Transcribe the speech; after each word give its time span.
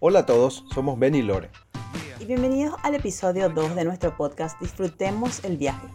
Hola 0.00 0.20
a 0.20 0.26
todos, 0.26 0.64
somos 0.72 0.96
Ben 0.96 1.16
y 1.16 1.22
Lore. 1.22 1.50
Y 2.20 2.24
bienvenidos 2.24 2.76
al 2.84 2.94
episodio 2.94 3.48
2 3.48 3.74
de 3.74 3.84
nuestro 3.84 4.16
podcast 4.16 4.56
Disfrutemos 4.60 5.44
el 5.44 5.56
viaje. 5.56 5.88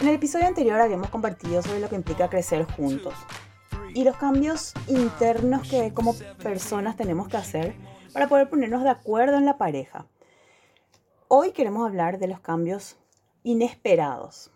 En 0.00 0.08
el 0.08 0.16
episodio 0.16 0.48
anterior 0.48 0.80
habíamos 0.80 1.10
compartido 1.10 1.62
sobre 1.62 1.78
lo 1.78 1.88
que 1.88 1.94
implica 1.94 2.28
crecer 2.28 2.64
juntos 2.64 3.14
y 3.94 4.02
los 4.02 4.16
cambios 4.16 4.74
internos 4.88 5.68
que 5.68 5.94
como 5.94 6.16
personas 6.42 6.96
tenemos 6.96 7.28
que 7.28 7.36
hacer 7.36 7.76
para 8.12 8.26
poder 8.26 8.50
ponernos 8.50 8.82
de 8.82 8.90
acuerdo 8.90 9.36
en 9.36 9.46
la 9.46 9.56
pareja. 9.56 10.06
Hoy 11.28 11.52
queremos 11.52 11.86
hablar 11.86 12.18
de 12.18 12.26
los 12.26 12.40
cambios 12.40 12.96
inesperados, 13.44 14.50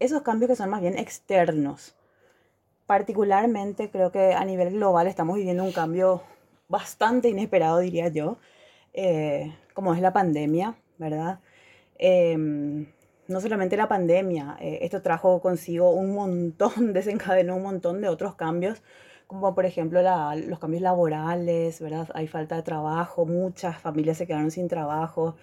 esos 0.00 0.22
cambios 0.22 0.48
que 0.48 0.56
son 0.56 0.70
más 0.70 0.80
bien 0.80 0.98
externos. 0.98 1.94
Particularmente 2.86 3.92
creo 3.92 4.10
que 4.10 4.34
a 4.34 4.44
nivel 4.44 4.72
global 4.72 5.06
estamos 5.06 5.36
viviendo 5.36 5.62
un 5.62 5.70
cambio 5.70 6.24
bastante 6.68 7.28
inesperado, 7.28 7.78
diría 7.78 8.08
yo, 8.08 8.38
eh, 8.92 9.54
como 9.74 9.94
es 9.94 10.00
la 10.00 10.12
pandemia, 10.12 10.76
¿verdad? 10.98 11.40
Em, 11.98 12.86
no 13.28 13.40
solamente 13.40 13.76
la 13.76 13.88
pandemia, 13.88 14.56
eh, 14.60 14.80
esto 14.82 15.02
trajo 15.02 15.40
consigo 15.40 15.90
un 15.90 16.14
montón, 16.14 16.72
desencadenó 16.92 17.56
un 17.56 17.62
montón 17.62 18.00
de 18.00 18.08
otros 18.08 18.34
cambios, 18.36 18.82
como 19.26 19.54
por 19.54 19.66
ejemplo 19.66 20.00
los 20.02 20.58
cambios 20.58 20.82
laborales, 20.82 21.80
¿verdad? 21.80 22.08
Hay 22.14 22.28
falta 22.28 22.56
de 22.56 22.62
trabajo, 22.62 23.26
muchas 23.26 23.78
familias 23.78 24.18
se 24.18 24.26
quedaron 24.26 24.50
sin 24.50 24.68
trabajo, 24.68 25.36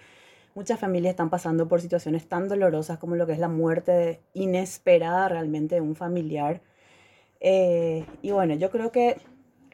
muchas 0.54 0.80
familias 0.80 1.12
están 1.12 1.30
pasando 1.30 1.68
por 1.68 1.80
situaciones 1.80 2.28
tan 2.28 2.48
dolorosas 2.48 2.98
como 2.98 3.16
lo 3.16 3.26
que 3.26 3.32
es 3.34 3.38
la 3.38 3.48
muerte 3.48 4.20
inesperada 4.32 5.28
realmente 5.28 5.76
de 5.76 5.80
un 5.82 5.96
familiar. 5.96 6.62
Eh, 7.40 8.06
y 8.22 8.30
bueno, 8.30 8.54
yo 8.54 8.70
creo 8.70 8.90
que 8.92 9.16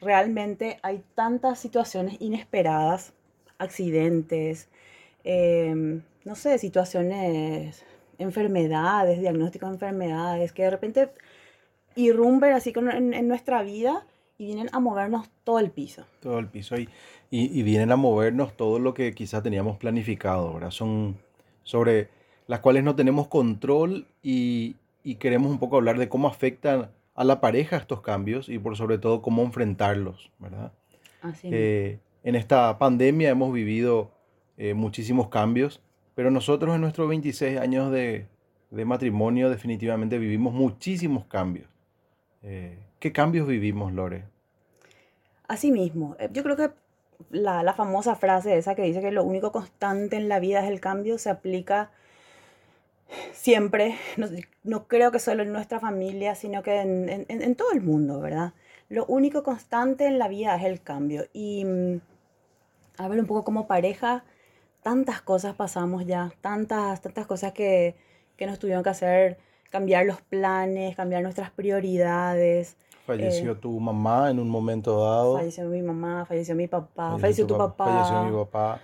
realmente 0.01 0.79
hay 0.81 1.03
tantas 1.15 1.59
situaciones 1.59 2.17
inesperadas, 2.19 3.13
accidentes, 3.59 4.67
em, 5.23 6.01
no 6.25 6.35
sé, 6.35 6.57
situaciones, 6.57 7.85
enfermedades, 8.17 9.19
diagnósticos 9.19 9.69
de 9.69 9.75
enfermedades, 9.75 10.51
que 10.51 10.63
de 10.63 10.69
repente 10.71 11.09
irrumpen 11.95 12.53
así 12.53 12.73
en, 12.75 13.13
en, 13.13 13.27
nuestra 13.27 13.63
vida 13.63 14.05
y 14.37 14.45
vienen 14.45 14.69
a 14.71 14.79
movernos 14.79 15.29
todo 15.43 15.59
el 15.59 15.71
piso. 15.71 16.05
Todo 16.19 16.39
el 16.39 16.47
piso 16.47 16.75
y, 16.77 16.89
y, 17.29 17.63
vienen 17.63 17.91
a 17.91 17.95
movernos 17.95 18.55
todo 18.55 18.79
lo 18.79 18.93
que 18.93 19.13
quizás 19.13 19.43
teníamos 19.43 19.77
planificado, 19.77 20.53
¿verdad? 20.53 20.71
Son 20.71 21.17
sobre 21.63 22.09
las 22.47 22.59
cuales 22.59 22.83
no 22.83 22.95
tenemos 22.95 23.27
control 23.27 24.07
y, 24.23 24.75
y 25.03 25.15
queremos 25.15 25.51
un 25.51 25.59
poco 25.59 25.77
hablar 25.77 25.97
de 25.97 26.09
cómo 26.09 26.27
afectan 26.27 26.89
a 27.15 27.23
la 27.23 27.41
pareja 27.41 27.77
estos 27.77 28.01
cambios 28.01 28.49
y 28.49 28.59
por 28.59 28.77
sobre 28.77 28.97
todo 28.97 29.21
cómo 29.21 29.43
enfrentarlos, 29.43 30.31
¿verdad? 30.39 30.71
Así 31.21 31.49
eh, 31.51 31.99
en 32.23 32.35
esta 32.35 32.77
pandemia 32.77 33.29
hemos 33.29 33.53
vivido 33.53 34.11
eh, 34.57 34.73
muchísimos 34.73 35.29
cambios, 35.29 35.81
pero 36.15 36.31
nosotros 36.31 36.75
en 36.75 36.81
nuestros 36.81 37.09
26 37.09 37.59
años 37.59 37.91
de, 37.91 38.27
de 38.69 38.85
matrimonio 38.85 39.49
definitivamente 39.49 40.17
vivimos 40.17 40.53
muchísimos 40.53 41.25
cambios. 41.25 41.67
Eh, 42.43 42.77
¿Qué 42.99 43.11
cambios 43.11 43.47
vivimos, 43.47 43.93
Lore? 43.93 44.25
Así 45.47 45.71
mismo, 45.71 46.15
yo 46.31 46.43
creo 46.43 46.55
que 46.55 46.69
la, 47.29 47.61
la, 47.61 47.73
famosa 47.73 48.15
frase 48.15 48.57
esa 48.57 48.73
que 48.73 48.83
dice 48.83 49.01
que 49.01 49.11
lo 49.11 49.23
único 49.23 49.51
constante 49.51 50.15
en 50.15 50.29
la 50.29 50.39
vida 50.39 50.63
es 50.63 50.69
el 50.69 50.79
cambio 50.79 51.17
se 51.17 51.29
aplica 51.29 51.91
siempre, 53.33 53.95
no, 54.63 54.87
creo 54.87 55.11
que 55.11 55.19
solo 55.19 55.43
en 55.43 55.51
nuestra 55.51 55.79
familia, 55.79 56.35
sino 56.35 56.63
que 56.63 56.79
en, 56.79 57.55
todo 57.55 57.71
el 57.71 57.81
mundo, 57.81 58.19
¿verdad? 58.19 58.53
Lo 58.89 59.05
único 59.05 59.43
constante 59.43 60.05
en 60.05 60.19
la 60.19 60.27
vida 60.27 60.55
es 60.55 60.63
el 60.63 60.81
cambio. 60.81 61.25
Y 61.33 61.63
mm, 61.65 62.01
a 62.97 63.07
ver, 63.07 63.19
un 63.19 63.25
poco 63.25 63.43
como 63.43 63.67
pareja, 63.67 64.23
tantas 64.83 65.21
cosas 65.21 65.55
pasamos 65.55 66.05
ya, 66.05 66.33
tantas, 66.41 67.01
tantas 67.01 67.25
cosas 67.25 67.53
que, 67.53 67.95
que 68.35 68.45
nos 68.45 68.59
tuvieron 68.59 68.83
que 68.83 68.89
hacer, 68.89 69.37
cambiar 69.69 70.05
los 70.05 70.21
planes, 70.21 70.95
cambiar 70.95 71.23
nuestras 71.23 71.51
prioridades. 71.51 72.75
Falleció 73.05 73.53
eh, 73.53 73.55
tu 73.55 73.79
mamá 73.79 74.29
en 74.29 74.39
un 74.39 74.49
momento 74.49 75.03
dado. 75.03 75.37
Falleció 75.37 75.65
mi 75.65 75.81
mamá, 75.81 76.25
falleció 76.25 76.55
mi 76.55 76.67
papá, 76.67 77.17
falleció, 77.17 77.47
tu, 77.47 77.57
papá. 77.57 77.85
Falleció 77.85 78.23
mi 78.23 78.43
papá. 78.43 78.79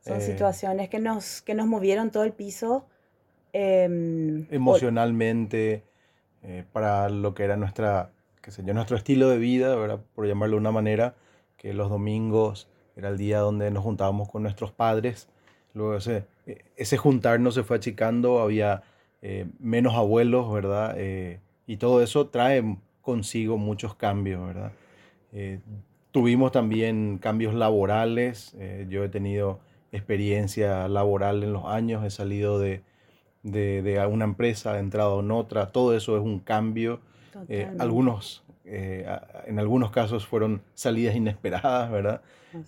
Son 0.00 0.16
eh, 0.16 0.20
situaciones 0.20 0.88
que 0.88 0.98
nos, 0.98 1.42
que 1.42 1.54
nos 1.54 1.66
movieron 1.66 2.10
todo 2.10 2.24
el 2.24 2.32
piso 2.32 2.86
Em, 3.52 4.46
Emocionalmente, 4.50 5.84
eh, 6.42 6.64
para 6.72 7.10
lo 7.10 7.34
que 7.34 7.44
era 7.44 7.56
nuestra, 7.56 8.10
qué 8.40 8.50
sé 8.50 8.62
nuestro 8.62 8.96
estilo 8.96 9.28
de 9.28 9.36
vida, 9.38 9.76
¿verdad? 9.76 10.00
por 10.14 10.26
llamarlo 10.26 10.56
de 10.56 10.60
una 10.60 10.72
manera, 10.72 11.14
que 11.58 11.74
los 11.74 11.90
domingos 11.90 12.68
era 12.96 13.10
el 13.10 13.18
día 13.18 13.40
donde 13.40 13.70
nos 13.70 13.84
juntábamos 13.84 14.30
con 14.30 14.42
nuestros 14.42 14.72
padres. 14.72 15.28
Luego 15.74 15.96
ese, 15.96 16.24
e, 16.46 16.64
ese 16.76 16.96
juntarnos 16.96 17.54
se 17.54 17.62
fue 17.62 17.76
achicando, 17.76 18.40
había 18.40 18.82
eh, 19.20 19.46
menos 19.60 19.94
abuelos, 19.94 20.50
¿verdad? 20.52 20.94
Eh, 20.96 21.40
y 21.66 21.76
todo 21.76 22.02
eso 22.02 22.28
trae 22.28 22.78
consigo 23.02 23.58
muchos 23.58 23.94
cambios, 23.94 24.46
¿verdad? 24.46 24.72
tuvimos 26.10 26.52
también 26.52 27.16
cambios 27.16 27.54
laborales. 27.54 28.54
yo 28.90 29.02
he 29.02 29.08
tenido 29.08 29.60
experiencia 29.92 30.86
laboral 30.88 31.42
en 31.42 31.54
los 31.54 31.64
años, 31.64 32.04
he 32.04 32.10
salido 32.10 32.58
de, 32.58 32.82
de, 33.42 33.82
de 33.82 34.06
una 34.06 34.24
empresa, 34.24 34.78
entrado 34.78 35.20
en 35.20 35.30
otra, 35.30 35.70
todo 35.70 35.96
eso 35.96 36.16
es 36.16 36.22
un 36.22 36.40
cambio. 36.40 37.00
Eh, 37.48 37.68
algunos, 37.78 38.44
eh, 38.64 39.06
en 39.46 39.58
algunos 39.58 39.90
casos 39.90 40.26
fueron 40.26 40.62
salidas 40.74 41.16
inesperadas, 41.16 41.90
¿verdad? 41.90 42.20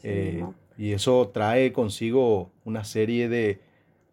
Eh, 0.02 0.44
y 0.76 0.92
eso 0.92 1.30
trae 1.32 1.72
consigo 1.72 2.50
una 2.64 2.84
serie 2.84 3.28
de, 3.28 3.60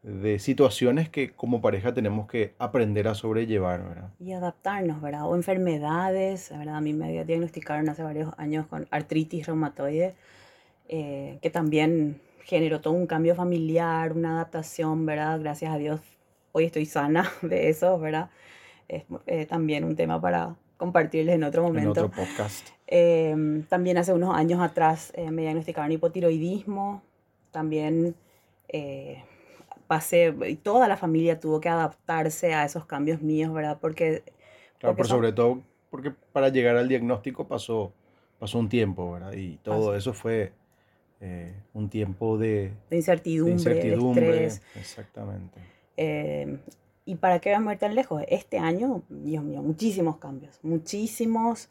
de, 0.03 0.37
situaciones 0.37 1.09
que 1.09 1.31
como 1.31 1.61
pareja 1.61 1.93
tenemos 1.93 2.27
que 2.27 2.53
aprender 2.59 3.07
a 3.07 3.15
sobrellevar, 3.15 3.87
¿verdad? 3.87 4.09
Y 4.19 4.33
adaptarnos, 4.33 5.01
¿verdad? 5.01 5.25
O 5.25 5.35
enfermedades, 5.35 6.49
¿verdad? 6.51 6.75
A 6.75 6.81
mí 6.81 6.93
me 6.93 7.23
diagnosticaron 7.23 7.87
hace 7.89 8.03
varios 8.03 8.33
años 8.37 8.67
con 8.67 8.87
artritis 8.91 9.47
reumatoide, 9.47 10.13
que 10.89 11.49
también 11.53 12.19
generó 12.43 12.81
todo 12.81 12.93
un 12.93 13.07
cambio 13.07 13.33
familiar, 13.33 14.11
una 14.11 14.33
adaptación, 14.33 15.05
¿verdad? 15.05 15.39
Gracias 15.39 15.73
a 15.73 15.77
Dios 15.77 16.01
hoy 16.51 16.65
estoy 16.65 16.85
sana 16.85 17.31
de 17.41 17.69
eso, 17.69 17.99
¿verdad? 17.99 18.29
Es 18.87 19.03
eh, 19.25 19.45
también 19.45 19.83
un 19.83 19.95
tema 19.95 20.19
para 20.19 20.55
compartirles 20.77 21.35
en 21.35 21.43
otro 21.43 21.63
momento. 21.63 21.99
En 21.99 22.05
otro 22.05 22.11
podcast. 22.11 22.69
Eh, 22.87 23.63
también 23.69 23.97
hace 23.97 24.13
unos 24.13 24.35
años 24.35 24.59
atrás 24.59 25.13
eh, 25.15 25.31
me 25.31 25.43
diagnosticaron 25.43 25.91
hipotiroidismo. 25.91 27.01
También 27.51 28.15
pasé, 29.87 30.33
y 30.47 30.55
toda 30.55 30.87
la 30.87 30.95
familia 30.95 31.39
tuvo 31.39 31.59
que 31.59 31.67
adaptarse 31.67 32.53
a 32.53 32.63
esos 32.63 32.85
cambios 32.85 33.21
míos, 33.21 33.53
¿verdad? 33.53 33.77
Porque... 33.81 34.23
Claro, 34.77 34.95
pero 34.95 35.07
sobre 35.07 35.33
todo 35.33 35.61
porque 35.89 36.13
para 36.31 36.47
llegar 36.47 36.77
al 36.77 36.87
diagnóstico 36.87 37.45
pasó, 37.47 37.91
pasó 38.39 38.57
un 38.57 38.69
tiempo, 38.69 39.11
¿verdad? 39.11 39.33
Y 39.33 39.57
todo 39.57 39.95
eso 39.95 40.13
fue 40.13 40.53
un 41.73 41.89
tiempo 41.89 42.37
de, 42.37 42.71
de 42.89 42.95
incertidumbre, 42.95 43.51
de, 43.51 43.59
incertidumbre, 43.59 44.25
de 44.25 44.45
estrés. 44.45 44.77
Exactamente. 44.79 45.59
Eh, 45.97 46.57
¿Y 47.05 47.15
para 47.15 47.39
qué 47.39 47.51
vamos 47.51 47.71
a 47.71 47.73
ir 47.73 47.79
tan 47.79 47.95
lejos? 47.95 48.23
Este 48.27 48.57
año, 48.59 49.03
Dios 49.09 49.43
mío, 49.43 49.61
muchísimos 49.61 50.17
cambios, 50.17 50.59
muchísimos 50.61 51.69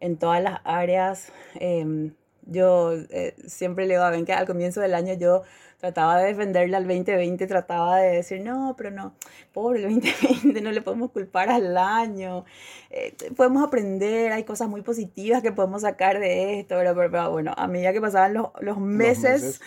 en 0.00 0.16
todas 0.16 0.42
las 0.42 0.60
áreas. 0.64 1.32
Em, 1.54 2.14
yo 2.46 2.92
eh, 3.10 3.34
siempre 3.46 3.86
le 3.86 3.94
digo 3.94 4.04
a 4.04 4.24
que 4.24 4.32
al 4.32 4.46
comienzo 4.46 4.80
del 4.80 4.94
año 4.94 5.14
yo 5.14 5.42
trataba 5.80 6.18
de 6.18 6.28
defenderle 6.28 6.76
al 6.76 6.86
2020, 6.86 7.46
trataba 7.46 7.98
de 7.98 8.16
decir, 8.16 8.42
no, 8.42 8.74
pero 8.76 8.90
no, 8.90 9.14
pobre 9.52 9.82
el 9.82 9.94
2020, 9.94 10.60
no 10.60 10.72
le 10.72 10.82
podemos 10.82 11.10
culpar 11.10 11.48
al 11.48 11.76
año, 11.78 12.44
eh, 12.90 13.14
podemos 13.34 13.66
aprender, 13.66 14.32
hay 14.32 14.44
cosas 14.44 14.68
muy 14.68 14.82
positivas 14.82 15.42
que 15.42 15.52
podemos 15.52 15.80
sacar 15.82 16.20
de 16.20 16.60
esto, 16.60 16.76
pero, 16.78 17.30
bueno, 17.30 17.54
a 17.56 17.66
medida 17.66 17.94
que 17.94 18.00
pasaban 18.00 18.34
los, 18.34 18.48
los, 18.60 18.78
meses, 18.78 19.62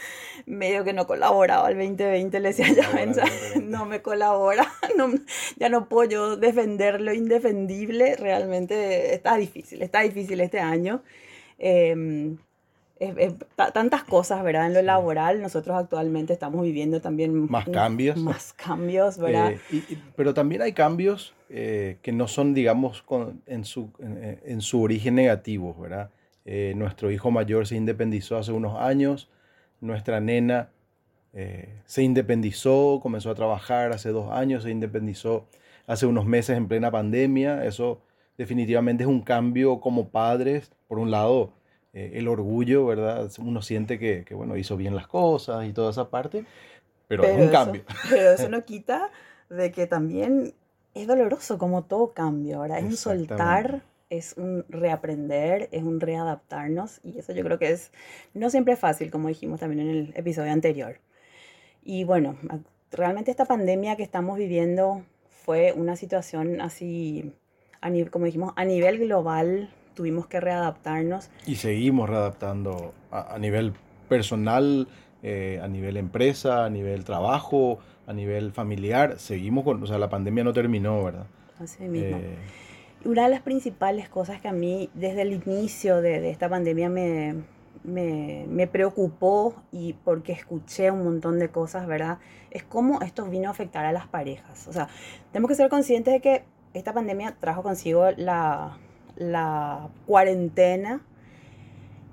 medio 0.46 0.84
que 0.84 0.94
no 0.94 1.08
colaboraba 1.08 1.70
el 1.70 1.78
2020, 1.78 2.40
le 2.40 2.50
decía 2.50 2.68
ya, 2.74 3.06
no, 3.06 3.62
no 3.62 3.86
me 3.86 4.04
colabora, 4.04 4.72
no, 4.96 5.10
ya 5.58 5.70
no 5.70 5.90
puedo 5.90 6.10
yo 6.10 6.38
defender 6.38 7.02
lo 7.02 7.12
indefendible, 7.12 8.16
realmente 8.18 9.16
está 9.16 9.36
difícil, 9.36 9.82
está 9.82 10.02
difícil 10.02 10.40
este 10.42 10.60
año. 10.60 11.02
Eh, 11.58 12.36
tantas 13.74 14.04
cosas, 14.04 14.44
¿verdad? 14.44 14.68
En 14.68 14.74
lo 14.74 14.82
laboral, 14.82 15.42
nosotros 15.42 15.76
actualmente 15.78 16.34
estamos 16.34 16.64
viviendo 16.64 17.02
también... 17.02 17.50
Más 17.50 17.68
cambios. 17.68 18.18
Más 18.18 18.54
cambios, 18.54 19.18
¿verdad? 19.18 19.54
Eh, 19.72 19.98
pero 20.16 20.34
también 20.34 20.62
hay 20.62 20.74
cambios 20.74 21.34
eh, 21.50 21.98
que 22.02 22.12
no 22.12 22.28
son, 22.28 22.54
digamos, 22.54 23.04
en, 23.46 23.66
su, 23.66 23.90
en, 24.00 24.62
su 24.62 24.82
origen 24.82 25.16
negativo, 25.16 25.76
¿verdad? 25.80 26.12
Eh, 26.46 26.74
nuestro 26.76 27.12
hijo 27.12 27.32
mayor 27.32 27.68
se 27.68 27.76
independizó 27.76 28.38
hace 28.38 28.52
unos 28.52 28.80
años, 28.80 29.30
nuestra 29.82 30.20
nena 30.20 30.70
se 31.86 32.04
independizó, 32.04 33.00
comenzó 33.02 33.32
a 33.32 33.36
trabajar 33.36 33.92
hace 33.92 34.10
dos 34.10 34.32
años, 34.32 34.64
se 34.64 34.70
independizó 34.70 35.48
hace 35.88 36.06
unos 36.06 36.28
meses 36.28 36.56
en 36.56 36.68
plena 36.68 36.92
pandemia, 36.92 37.66
eso 37.66 38.02
definitivamente 38.38 39.04
es 39.04 39.10
un 39.10 39.22
cambio 39.22 39.80
como 39.80 40.10
padres, 40.10 40.72
por 40.88 41.00
un 41.00 41.10
lado, 41.10 41.54
eh, 41.94 42.14
el 42.16 42.28
orgullo, 42.28 42.86
¿verdad? 42.86 43.32
Uno 43.38 43.62
siente 43.62 44.00
que, 44.00 44.24
que, 44.26 44.34
bueno, 44.34 44.58
hizo 44.58 44.76
bien 44.78 44.96
las 44.96 45.08
cosas 45.08 45.66
y 45.68 45.74
toda 45.74 45.92
esa 45.92 46.10
parte, 46.10 46.46
pero, 47.08 47.24
es 47.24 47.40
un 47.40 47.50
cambio. 47.50 47.84
Pero 48.10 48.32
eso 48.32 48.50
no 48.50 48.66
quita 48.66 49.12
de 49.50 49.72
que 49.72 49.86
también 49.86 50.54
es 50.96 51.08
doloroso 51.08 51.58
como 51.58 51.84
todo 51.84 52.14
cambio, 52.14 52.62
¿verdad? 52.62 52.80
Es 52.80 52.86
un 52.86 52.98
soltar, 52.98 53.84
es 54.10 54.36
un 54.38 54.66
reaprender, 54.70 55.70
es 55.72 55.84
un 55.84 56.00
readaptarnos 56.00 57.00
y 57.04 57.20
eso 57.20 57.34
yo 57.34 57.44
creo 57.44 57.60
que 57.60 57.72
es 57.72 57.92
no 58.34 58.50
siempre 58.50 58.76
fácil, 58.76 59.12
como 59.12 59.28
dijimos 59.28 59.60
también 59.60 59.88
en 59.88 59.96
el 59.96 60.14
episodio 60.16 60.52
anterior. 60.52 61.00
Y 61.84 62.04
bueno, 62.04 62.38
realmente 62.92 63.30
esta 63.32 63.46
pandemia 63.46 63.96
que 63.96 64.04
estamos 64.04 64.38
viviendo 64.38 65.04
fue 65.44 65.74
una 65.74 65.96
situación 65.96 66.62
así, 66.62 67.34
a 67.82 67.92
como 68.10 68.26
dijimos, 68.26 68.54
a 68.56 68.66
nivel 68.66 69.00
global 69.00 69.70
tuvimos 69.94 70.28
que 70.28 70.40
readaptarnos. 70.40 71.30
Y 71.46 71.56
seguimos 71.56 72.10
readaptando 72.10 72.94
a, 73.12 73.38
nivel 73.40 73.74
personal, 74.10 74.88
eh, 75.22 75.60
a 75.62 75.68
nivel 75.68 75.98
empresa, 75.98 76.66
a 76.66 76.70
nivel 76.70 77.04
trabajo, 77.04 77.80
a 78.08 78.14
nivel 78.14 78.52
familiar. 78.52 79.20
Seguimos 79.20 79.64
con, 79.64 79.82
o 79.82 79.88
sea, 79.88 79.98
la 79.98 80.10
pandemia 80.10 80.44
no 80.44 80.54
terminó, 80.54 81.04
¿verdad? 81.04 81.26
Así 81.60 81.84
mismo. 81.84 82.18
Eh, 82.18 82.38
una 83.06 83.24
de 83.24 83.30
las 83.30 83.42
principales 83.42 84.08
cosas 84.10 84.42
que 84.42 84.48
a 84.48 84.54
mí 84.54 84.90
desde 84.94 85.24
el 85.24 85.34
inicio 85.34 86.02
de, 86.02 86.22
de 86.22 86.30
esta 86.30 86.50
pandemia 86.50 86.90
me, 86.90 87.36
me, 87.84 88.46
me, 88.48 88.68
preocupó 88.68 89.56
y 89.72 89.94
porque 89.94 90.32
escuché 90.32 90.90
un 90.90 91.04
montón 91.04 91.38
de 91.38 91.50
cosas, 91.50 91.86
¿verdad? 91.86 92.20
Es 92.50 92.64
cómo 92.64 93.02
esto 93.02 93.26
vino 93.26 93.50
a 93.50 93.52
afectar 93.52 93.86
a 93.86 93.92
las 93.92 94.08
parejas. 94.08 94.68
O 94.68 94.74
sea, 94.74 94.88
tenemos 95.32 95.50
que 95.50 95.56
ser 95.56 95.70
conscientes 95.70 96.14
de 96.14 96.22
que 96.22 96.44
esta 96.74 96.94
pandemia 96.94 97.36
trajo 97.40 97.62
consigo 97.62 98.10
la, 98.16 98.78
la 99.16 99.90
cuarentena 100.06 101.02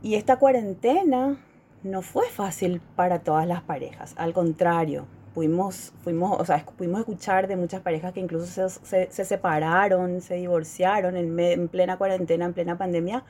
y 0.03 0.15
esta 0.15 0.39
cuarentena 0.39 1.39
no 1.83 2.03
fue 2.03 2.29
fácil 2.29 2.81
para 2.97 3.21
todas 3.21 3.47
las 3.47 3.63
parejas, 3.63 4.15
al 4.17 4.33
contrario, 4.33 5.07
pudimos, 5.35 5.93
fuimos, 6.03 6.41
o 6.41 6.45
sea, 6.45 6.65
pudimos 6.77 7.01
escuchar 7.01 7.49
de 7.49 7.57
muchas 7.57 7.81
parejas 7.81 8.13
que 8.13 8.21
incluso 8.21 8.69
se, 8.69 9.11
se, 9.11 9.25
separaron, 9.25 10.21
se 10.21 10.35
divorciaron 10.35 11.17
en, 11.17 11.39
en, 11.39 11.69
plena 11.69 11.97
cuarentena, 11.97 12.47
en 12.47 12.53
plena 12.53 12.77
pandemia, 12.77 13.25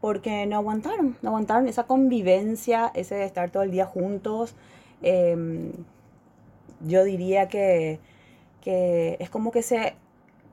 porque 0.00 0.46
no 0.46 0.56
aguantaron, 0.56 1.16
no 1.22 1.30
aguantaron 1.30 1.68
esa 1.68 1.84
convivencia, 1.84 2.90
ese 2.94 3.16
de 3.16 3.24
estar 3.24 3.50
todo 3.50 3.62
el 3.62 3.70
día 3.70 3.86
juntos. 3.86 4.54
Em, 5.02 5.72
yo 6.80 7.04
diría 7.04 7.48
que, 7.48 8.00
que, 8.60 9.16
es 9.20 9.30
como 9.30 9.50
que 9.50 9.62
se, 9.62 9.94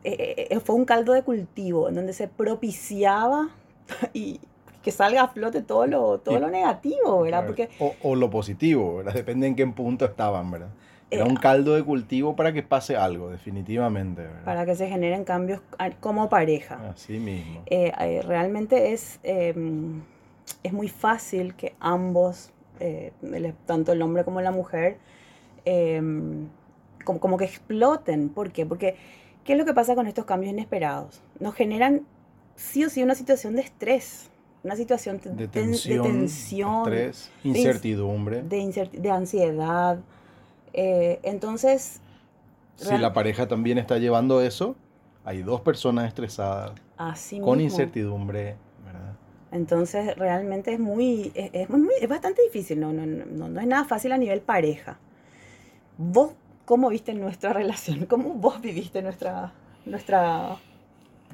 eh, 0.03 0.15
eh, 0.19 0.47
eh, 0.49 0.59
fue 0.59 0.75
un 0.75 0.85
caldo 0.85 1.13
de 1.13 1.23
cultivo 1.23 1.89
en 1.89 1.95
donde 1.95 2.13
se 2.13 2.27
propiciaba 2.27 3.49
y 4.13 4.39
que 4.81 4.91
salga 4.91 5.23
a 5.23 5.27
flote 5.29 5.61
todo 5.61 5.87
lo, 5.87 6.19
todo 6.19 6.39
lo 6.39 6.49
negativo, 6.49 7.21
¿verdad? 7.21 7.45
Porque, 7.45 7.69
o, 7.79 7.95
o, 8.03 8.15
lo 8.15 8.29
positivo, 8.29 8.97
¿verdad? 8.97 9.13
Depende 9.13 9.47
en 9.47 9.55
qué 9.55 9.65
punto 9.65 10.03
estaban, 10.03 10.51
¿verdad? 10.51 10.69
Era 11.13 11.25
un 11.25 11.35
caldo 11.35 11.75
de 11.75 11.83
cultivo 11.83 12.35
para 12.35 12.53
que 12.53 12.63
pase 12.63 12.95
algo, 12.95 13.29
definitivamente. 13.29 14.23
¿verdad? 14.23 14.43
Para 14.45 14.65
que 14.65 14.75
se 14.75 14.87
generen 14.87 15.23
cambios 15.23 15.61
como 15.99 16.29
pareja. 16.29 16.91
Así 16.93 17.19
mismo. 17.19 17.61
Eh, 17.67 17.91
eh, 17.99 18.21
realmente 18.23 18.93
es, 18.93 19.19
em, 19.23 20.01
es 20.63 20.73
muy 20.73 20.89
fácil 20.89 21.55
que 21.55 21.75
ambos, 21.79 22.51
eh, 22.79 23.11
tanto 23.65 23.91
el 23.91 24.01
hombre 24.01 24.23
como 24.23 24.41
la 24.41 24.51
mujer, 24.51 24.97
em, 25.65 26.47
como, 27.05 27.19
como, 27.19 27.37
que 27.37 27.45
exploten. 27.45 28.29
¿Por 28.29 28.51
qué? 28.51 28.65
Porque, 28.65 28.95
¿qué 29.43 29.53
es 29.53 29.59
lo 29.59 29.65
que 29.65 29.73
pasa 29.73 29.95
con 29.95 30.07
estos 30.07 30.25
cambios 30.25 30.53
inesperados? 30.53 31.21
Nos 31.39 31.55
generan 31.55 32.01
sí 32.55 32.83
o 32.85 32.89
sí 32.89 33.03
una 33.03 33.15
situación 33.15 33.55
de 33.55 33.61
estrés 33.61 34.29
una 34.63 34.75
situación 34.77 35.19
de, 35.23 35.47
tensión, 35.47 36.83
estrés, 36.83 37.31
incertidumbre, 37.43 38.43
de, 38.43 38.89
de 38.93 39.11
ansiedad, 39.11 39.99
eh, 40.73 41.19
entonces... 41.23 41.99
Si 42.77 42.97
la 42.97 43.13
pareja 43.13 43.47
también 43.47 43.77
está 43.77 43.97
llevando 43.97 44.41
eso, 44.41 44.75
hay 45.25 45.43
dos 45.43 45.61
personas 45.61 46.07
estresadas, 46.07 46.71
con 47.41 47.61
incertidumbre, 47.61 48.55
¿verdad? 48.85 49.13
Entonces 49.51 50.15
realmente 50.15 50.73
es 50.73 50.79
muy, 50.79 51.31
es, 51.35 51.51
es, 51.53 52.09
bastante 52.09 52.41
difícil, 52.41 52.79
no, 52.79 52.91
no, 52.93 53.05
no, 53.05 53.49
no 53.49 53.61
es 53.61 53.67
nada 53.67 53.85
fácil 53.85 54.11
a 54.13 54.17
nivel 54.17 54.41
pareja. 54.41 54.97
¿Vos 55.97 56.31
cómo 56.65 56.89
viste 56.89 57.13
nuestra 57.13 57.53
relación? 57.53 58.05
¿Cómo 58.09 58.33
vos 58.35 58.61
viviste 58.61 59.01
nuestra, 59.01 59.51
nuestra 59.85 60.57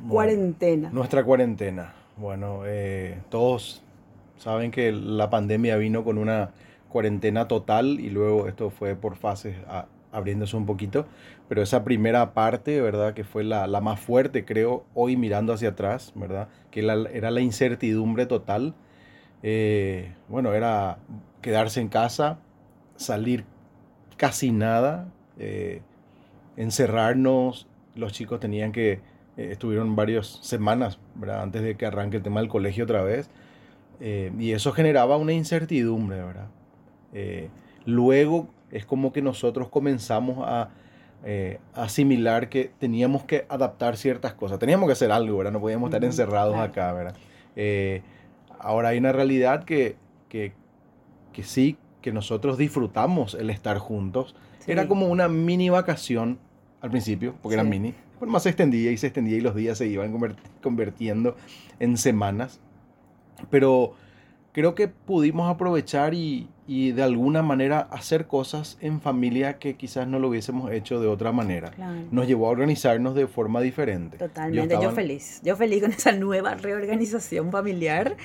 cuarentena? 0.07 0.89
Nuestra 0.91 1.23
cuarentena. 1.23 1.93
Bueno, 2.17 2.61
eh, 2.65 3.19
todos 3.29 3.81
saben 4.37 4.71
que 4.71 4.91
la 4.91 5.29
pandemia 5.29 5.77
vino 5.77 6.03
con 6.03 6.17
una 6.17 6.51
cuarentena 6.89 7.47
total 7.47 7.99
y 7.99 8.09
luego 8.09 8.47
esto 8.47 8.69
fue 8.69 8.95
por 8.95 9.15
fases 9.15 9.55
abriéndose 10.11 10.57
un 10.57 10.65
poquito, 10.65 11.05
pero 11.47 11.61
esa 11.61 11.83
primera 11.83 12.33
parte, 12.33 12.81
¿verdad? 12.81 13.13
Que 13.13 13.23
fue 13.23 13.43
la, 13.43 13.67
la 13.67 13.79
más 13.79 13.99
fuerte, 13.99 14.43
creo, 14.43 14.85
hoy 14.95 15.15
mirando 15.15 15.53
hacia 15.53 15.69
atrás, 15.69 16.11
¿verdad? 16.15 16.47
Que 16.71 16.79
era 16.79 17.31
la 17.31 17.41
incertidumbre 17.41 18.25
total. 18.25 18.73
Eh, 19.43 20.13
bueno, 20.27 20.53
era 20.53 20.97
quedarse 21.41 21.79
en 21.79 21.89
casa, 21.89 22.39
salir 22.95 23.45
casi 24.17 24.51
nada, 24.51 25.07
eh, 25.39 25.81
encerrarnos, 26.57 27.67
los 27.95 28.13
chicos 28.13 28.39
tenían 28.39 28.71
que, 28.71 28.93
eh, 29.37 29.49
estuvieron 29.51 29.95
varias 29.95 30.27
semanas, 30.41 30.99
¿verdad? 31.15 31.41
Antes 31.41 31.63
de 31.63 31.75
que 31.75 31.85
arranque 31.85 32.17
el 32.17 32.23
tema 32.23 32.39
del 32.41 32.49
colegio 32.49 32.83
otra 32.83 33.01
vez, 33.01 33.29
y 34.01 34.53
eso 34.53 34.71
generaba 34.71 35.17
una 35.17 35.33
incertidumbre, 35.33 36.23
¿verdad? 36.23 36.47
Eh, 37.13 37.49
luego 37.85 38.47
es 38.71 38.85
como 38.85 39.11
que 39.11 39.21
nosotros 39.21 39.69
comenzamos 39.69 40.47
a 40.47 40.69
eh, 41.23 41.59
asimilar 41.73 42.49
que 42.49 42.71
teníamos 42.79 43.23
que 43.23 43.45
adaptar 43.49 43.97
ciertas 43.97 44.33
cosas, 44.33 44.59
teníamos 44.59 44.87
que 44.87 44.93
hacer 44.93 45.11
algo, 45.11 45.37
¿verdad? 45.37 45.51
No 45.51 45.59
podíamos 45.59 45.89
estar 45.89 46.03
encerrados 46.03 46.55
acá, 46.57 46.93
¿verdad? 46.93 47.15
Eh, 47.55 48.03
ahora 48.59 48.89
hay 48.89 48.99
una 48.99 49.11
realidad 49.11 49.63
que, 49.63 49.97
que, 50.29 50.53
que, 51.33 51.43
sí, 51.43 51.77
que 52.01 52.13
nosotros 52.13 52.57
disfrutamos 52.57 53.33
el 53.33 53.49
estar 53.49 53.77
juntos. 53.79 54.35
Era 54.71 54.87
como 54.87 55.07
una 55.07 55.27
mini 55.27 55.69
vacación 55.69 56.39
al 56.81 56.91
principio, 56.91 57.35
porque 57.41 57.55
era 57.55 57.63
mini, 57.63 57.93
pero 58.19 58.31
más 58.31 58.43
se 58.43 58.49
extendía 58.49 58.91
y 58.91 58.97
se 58.97 59.07
extendía 59.07 59.37
y 59.37 59.41
los 59.41 59.55
días 59.55 59.77
se 59.77 59.87
iban 59.87 60.13
convirtiendo 60.61 61.35
en 61.79 61.97
semanas. 61.97 62.59
Pero 63.49 63.95
creo 64.51 64.75
que 64.75 64.87
pudimos 64.87 65.49
aprovechar 65.49 66.13
y, 66.13 66.49
y, 66.67 66.91
de 66.91 67.03
alguna 67.03 67.41
manera 67.41 67.79
hacer 67.91 68.27
cosas 68.27 68.77
en 68.81 69.01
familia 69.01 69.57
que 69.57 69.75
quizás 69.75 70.07
no 70.07 70.19
lo 70.19 70.29
hubiésemos 70.29 70.71
hecho 70.71 70.99
de 70.99 71.07
otra 71.07 71.31
manera. 71.31 71.71
Nos 72.11 72.27
llevó 72.27 72.47
a 72.47 72.49
organizarnos 72.49 73.15
de 73.15 73.27
forma 73.27 73.61
diferente. 73.61 74.17
Totalmente, 74.17 74.77
yo, 74.81 74.91
feliz, 74.91 75.41
yo 75.43 75.55
feliz 75.55 75.81
con 75.81 75.91
esa 75.91 76.11
nueva 76.11 76.55
reorganización 76.55 77.51
familiar, 77.51 78.17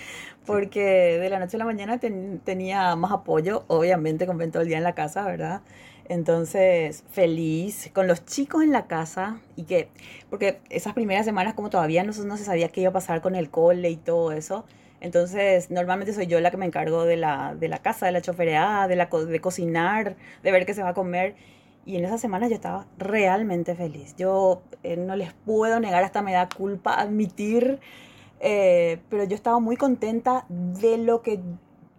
porque 0.47 1.19
de 1.21 1.31
la 1.31 1.39
noche 1.39 1.57
a 1.57 1.59
la 1.59 1.65
mañana 1.65 1.99
tenía 1.99 2.97
más 2.97 3.13
apoyo, 3.13 3.65
obviamente 3.69 4.27
con 4.27 4.39
todo 4.51 4.63
el 4.63 4.69
día 4.69 4.79
en 4.79 4.85
la 4.85 4.95
casa, 4.95 5.25
¿verdad? 5.25 5.63
Entonces, 6.07 7.05
feliz 7.11 7.91
con 7.95 8.07
los 8.07 8.25
chicos 8.27 8.63
en 8.63 8.73
la 8.73 8.87
casa 8.87 9.41
y 9.57 9.65
que, 9.65 9.89
porque 10.29 10.61
esas 10.69 10.93
primeras 10.93 11.25
semanas 11.25 11.55
como 11.55 11.71
todavía 11.71 12.05
no, 12.05 12.13
no 12.25 12.37
se 12.37 12.45
sabía 12.45 12.69
qué 12.69 12.83
iba 12.83 12.91
a 12.91 12.93
pasar 12.93 13.23
con 13.23 13.35
el 13.35 13.51
cole 13.51 13.91
y 13.91 13.97
todo 13.97 14.33
eso, 14.33 14.65
entonces, 15.05 15.71
normalmente 15.71 16.15
soy 16.15 16.27
yo 16.29 16.41
la 16.41 16.51
que 16.51 16.57
me 16.57 16.65
encargo 16.65 17.05
de 17.05 17.19
la, 17.19 17.55
de 17.55 17.69
la 17.69 17.81
casa, 17.81 18.07
de 18.07 18.13
la 18.13 18.23
chofereada, 18.23 18.89
de, 18.89 18.97
la, 18.97 19.05
de 19.07 19.39
cocinar, 19.39 20.17
de 20.43 20.51
ver 20.51 20.65
qué 20.65 20.73
se 20.73 20.83
va 20.83 20.89
a 20.89 20.95
comer. 20.95 21.35
Y 21.85 21.97
en 21.97 22.07
esas 22.07 22.23
semanas 22.23 22.49
yo 22.49 22.55
estaba 22.55 22.87
realmente 22.97 23.75
feliz. 23.75 24.17
Yo 24.17 24.63
eh, 24.83 24.97
no 24.97 25.15
les 25.15 25.35
puedo 25.35 25.79
negar, 25.79 26.03
hasta 26.05 26.23
me 26.23 26.33
da 26.33 26.49
culpa 26.49 26.99
admitir, 26.99 27.81
eh, 28.41 28.99
pero 29.11 29.25
yo 29.25 29.35
estaba 29.35 29.61
muy 29.61 29.77
contenta 29.77 30.47
de 30.49 30.97
lo 30.97 31.21
que 31.21 31.39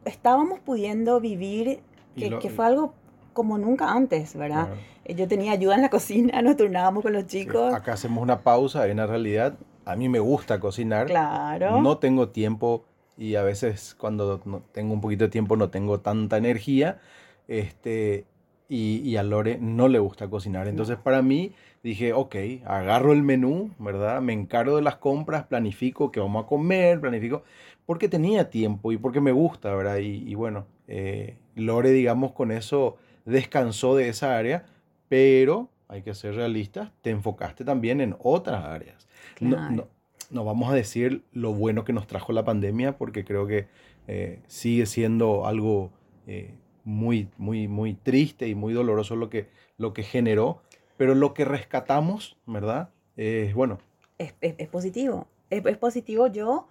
estábamos 0.06 0.60
pudiendo 0.62 1.20
vivir, 1.20 1.82
que, 2.16 2.50
fue 2.50 2.66
algo 2.66 2.96
como 3.36 3.60
nunca 3.60 3.92
antes, 3.92 4.36
¿verdad? 4.36 4.70
Yo 5.08 5.28
tenía 5.28 5.52
ayuda 5.52 5.76
en 5.76 5.84
la 5.84 5.90
cocina, 5.92 6.42
nos 6.42 6.58
turnábamos 6.58 7.04
con 7.04 7.14
los 7.14 7.28
chicos. 7.28 7.72
Acá 7.72 7.94
hacemos 7.94 8.24
una 8.24 8.42
pausa, 8.42 8.88
en 8.88 8.98
la 8.98 9.06
realidad 9.06 9.56
a 9.86 9.96
mí 9.96 10.10
me 10.10 10.20
gusta 10.20 10.60
cocinar. 10.60 11.06
Claro. 11.06 11.80
No 11.82 12.00
tengo 12.00 12.30
tiempo 12.30 12.86
y 13.18 13.36
a 13.36 13.44
veces 13.44 13.96
cuando 14.00 14.42
no 14.46 14.64
tengo 14.72 14.94
un 14.94 15.02
poquito 15.02 15.26
de 15.26 15.30
tiempo 15.30 15.56
no 15.56 15.70
tengo 15.70 16.00
tanta 16.00 16.38
energía. 16.38 17.00
Este, 17.48 18.26
y, 18.68 19.02
y, 19.04 19.18
a 19.18 19.24
Lore 19.24 19.60
no 19.60 19.88
le 19.88 20.00
gusta 20.00 20.28
cocinar. 20.28 20.68
Entonces 20.68 20.98
para 20.98 21.22
mí 21.22 21.54
dije, 21.84 22.14
ok, 22.14 22.36
agarro 22.66 23.14
el 23.14 23.22
menú, 23.22 23.70
¿verdad? 23.78 24.22
Me 24.22 24.34
encargo 24.34 24.78
de 24.78 24.82
las 24.82 24.96
compras, 24.96 25.46
planifico 25.46 26.12
qué 26.12 26.20
vamos 26.20 26.46
a 26.46 26.48
comer, 26.48 27.00
planifico, 27.00 27.44
porque 27.86 28.10
tenía 28.10 28.50
tiempo 28.50 28.92
y 28.92 28.98
porque 28.98 29.22
me 29.22 29.32
gusta, 29.32 29.76
¿verdad? 29.76 29.98
Y, 29.98 30.34
bueno, 30.34 30.66
eh, 30.88 31.38
Lore, 31.54 31.92
digamos, 31.92 32.32
con 32.32 32.52
eso 32.52 32.98
descansó 33.26 33.96
de 33.96 34.10
esa 34.10 34.38
área, 34.38 34.66
pero 35.10 35.70
hay 35.88 36.02
que 36.02 36.14
ser 36.14 36.36
realistas, 36.36 36.92
te 37.02 37.10
enfocaste 37.10 37.64
también 37.64 38.02
en 38.02 38.16
otras 38.20 38.64
áreas. 38.64 39.08
No, 39.40 39.70
no, 39.70 39.88
no 40.32 40.46
vamos 40.46 40.72
a 40.72 40.76
decir 40.76 41.24
lo 41.34 41.54
bueno 41.54 41.84
que 41.84 41.94
nos 41.94 42.08
trajo 42.08 42.34
la 42.34 42.46
pandemia, 42.46 42.98
porque 42.98 43.26
creo 43.26 43.48
que 43.48 43.68
eh, 44.08 44.40
sigue 44.48 44.86
siendo 44.86 45.46
algo 45.48 45.92
eh, 46.28 46.54
muy, 46.84 47.30
muy, 47.38 47.68
muy 47.68 47.94
triste 47.96 48.48
y 48.48 48.56
muy 48.56 48.74
doloroso 48.74 49.16
lo 49.16 49.30
que, 49.30 49.48
lo 49.78 49.94
que 49.94 50.04
generó, 50.04 50.62
pero 50.98 51.16
lo 51.16 51.34
que 51.34 51.46
rescatamos, 51.46 52.38
¿verdad? 52.46 52.90
Es 53.18 53.54
bueno. 53.54 53.80
Es, 54.18 54.34
es, 54.42 54.68
positivo, 54.70 55.28
es, 55.50 55.66
es, 55.66 55.78
positivo. 55.78 56.28
Yo, 56.28 56.68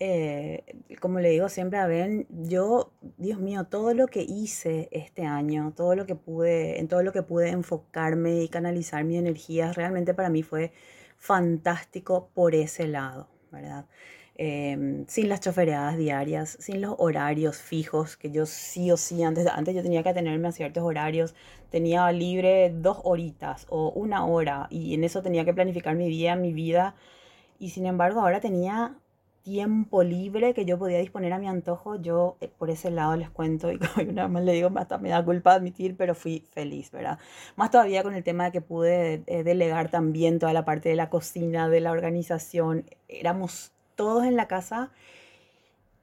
eh, 0.00 0.62
como 1.00 1.18
le 1.18 1.30
digo 1.30 1.48
siempre 1.48 1.78
a 1.80 1.86
Ben, 1.86 2.26
yo, 2.30 2.92
Dios 3.16 3.40
mío, 3.40 3.64
todo 3.64 3.94
lo 3.94 4.06
que 4.06 4.22
hice 4.22 4.88
este 4.92 5.24
año, 5.26 5.72
todo 5.76 5.96
lo 5.96 6.06
que 6.06 6.14
pude, 6.14 6.78
en 6.78 6.86
todo 6.86 7.02
lo 7.02 7.12
que 7.12 7.24
pude 7.24 7.48
enfocarme 7.50 8.42
y 8.42 8.48
canalizar 8.48 9.02
mi 9.02 9.16
energía, 9.16 9.72
realmente 9.72 10.14
para 10.14 10.30
mí 10.30 10.44
fue 10.44 10.72
fantástico 11.16 12.30
por 12.32 12.54
ese 12.54 12.86
lado, 12.86 13.28
¿verdad? 13.50 13.86
Em, 14.36 15.04
sin 15.08 15.28
las 15.28 15.40
chofereadas 15.40 15.96
diarias, 15.98 16.56
sin 16.60 16.80
los 16.80 16.94
horarios 16.98 17.56
fijos, 17.58 18.16
que 18.16 18.30
yo 18.30 18.46
sí 18.46 18.92
o 18.92 18.96
sí, 18.96 19.24
antes, 19.24 19.48
antes 19.48 19.74
yo 19.74 19.82
tenía 19.82 20.04
que 20.04 20.14
tenerme 20.14 20.46
a 20.46 20.52
ciertos 20.52 20.84
horarios, 20.84 21.34
tenía 21.70 22.10
libre 22.12 22.70
dos 22.72 23.00
horitas 23.02 23.66
o 23.68 23.90
una 23.90 24.24
hora 24.26 24.68
y 24.70 24.94
en 24.94 25.02
eso 25.02 25.22
tenía 25.22 25.44
que 25.44 25.54
planificar 25.54 25.96
mi 25.96 26.08
día, 26.08 26.36
mi 26.36 26.52
vida, 26.52 26.94
y 27.58 27.70
sin 27.70 27.86
embargo 27.86 28.20
ahora 28.20 28.40
tenía 28.40 28.96
tiempo 29.42 30.02
libre 30.02 30.54
que 30.54 30.64
yo 30.64 30.78
podía 30.78 30.98
disponer 30.98 31.32
a 31.32 31.38
mi 31.38 31.48
antojo, 31.48 32.00
yo 32.00 32.36
eh, 32.40 32.48
por 32.58 32.70
ese 32.70 32.90
lado 32.90 33.16
les 33.16 33.30
cuento 33.30 33.70
y 33.72 33.78
como 33.96 34.10
una 34.10 34.28
vez 34.28 34.44
le 34.44 34.52
digo, 34.52 34.70
hasta 34.76 34.98
me 34.98 35.08
da 35.08 35.24
culpa 35.24 35.54
admitir, 35.54 35.96
pero 35.96 36.14
fui 36.14 36.44
feliz, 36.52 36.90
¿verdad? 36.90 37.18
Más 37.56 37.70
todavía 37.70 38.02
con 38.02 38.14
el 38.14 38.24
tema 38.24 38.44
de 38.44 38.52
que 38.52 38.60
pude 38.60 39.22
eh, 39.26 39.42
delegar 39.44 39.90
también 39.90 40.38
toda 40.38 40.52
la 40.52 40.64
parte 40.64 40.88
de 40.88 40.96
la 40.96 41.10
cocina, 41.10 41.68
de 41.68 41.80
la 41.80 41.92
organización, 41.92 42.84
éramos 43.08 43.72
todos 43.94 44.24
en 44.24 44.36
la 44.36 44.48
casa 44.48 44.90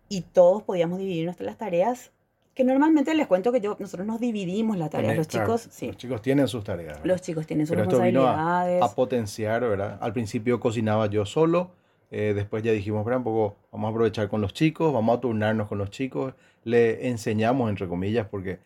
y 0.09 0.21
todos 0.21 0.63
podíamos 0.63 0.99
dividir 0.99 1.25
nuestras 1.25 1.57
tareas 1.57 2.11
que 2.55 2.63
normalmente 2.63 3.13
les 3.13 3.27
cuento 3.27 3.51
que 3.51 3.59
yo, 3.59 3.75
nosotros 3.79 4.07
nos 4.07 4.21
dividimos 4.21 4.77
las 4.77 4.89
tareas. 4.89 5.17
Los 5.17 5.27
chicos, 5.27 5.67
sí. 5.69 5.87
Los 5.87 5.97
chicos 5.97 6.21
tienen 6.21 6.47
sus 6.47 6.63
tareas. 6.63 6.99
Los 7.03 7.21
chicos 7.21 7.45
tienen 7.45 7.67
sus 7.67 7.75
responsabilidades. 7.75 8.81
a, 8.81 8.95
potenciar, 8.95 9.61
¿verdad? 9.61 9.97
Al 9.99 10.13
principio 10.13 10.59
cocinaba 10.61 11.07
yo 11.07 11.25
solo, 11.25 11.71
eh, 12.17 12.33
después 12.33 12.63
ya 12.63 12.71
dijimos, 12.71 13.05
un 13.05 13.23
poco, 13.25 13.57
vamos 13.73 13.89
a 13.89 13.91
aprovechar 13.91 14.29
con 14.29 14.39
los 14.39 14.53
chicos, 14.53 14.93
vamos 14.93 15.17
a 15.17 15.19
turnarnos 15.19 15.67
con 15.67 15.77
los 15.77 15.89
chicos, 15.89 16.33
le 16.63 17.09
enseñamos, 17.09 17.69
entre 17.69 17.89
comillas, 17.89 18.25
porque 18.31 18.59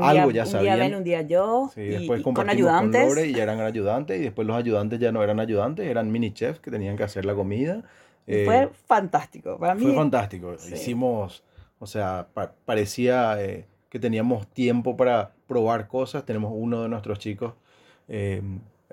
algo 0.00 0.30
ya 0.30 0.46
sabían. 0.46 0.72
Un 0.72 0.78
día 0.78 0.88
ven, 0.88 0.94
un 0.94 1.04
día 1.04 1.20
yo, 1.20 1.70
sí, 1.74 1.82
después 1.82 2.22
con 2.22 2.48
ayudantes. 2.48 3.26
y 3.26 3.34
ya 3.34 3.42
eran 3.42 3.60
ayudantes, 3.60 4.18
y 4.18 4.22
después 4.22 4.46
los 4.46 4.56
ayudantes 4.56 5.00
ya 5.00 5.12
no 5.12 5.22
eran 5.22 5.38
ayudantes, 5.38 5.86
eran 5.86 6.10
mini 6.10 6.32
chefs 6.32 6.60
que 6.60 6.70
tenían 6.70 6.96
que 6.96 7.02
hacer 7.02 7.26
la 7.26 7.34
comida. 7.34 7.82
fue 8.24 8.62
eh, 8.62 8.68
fantástico, 8.86 9.58
para 9.58 9.74
mí. 9.74 9.82
Fue 9.82 9.94
fantástico. 9.94 10.54
Hicimos, 10.54 11.44
o 11.80 11.86
sea, 11.86 12.28
parecía 12.64 13.36
eh, 13.38 13.66
que 13.90 13.98
teníamos 13.98 14.46
tiempo 14.46 14.96
para 14.96 15.32
probar 15.46 15.88
cosas. 15.88 16.24
Tenemos 16.24 16.52
uno 16.54 16.82
de 16.82 16.88
nuestros 16.88 17.18
chicos 17.18 17.52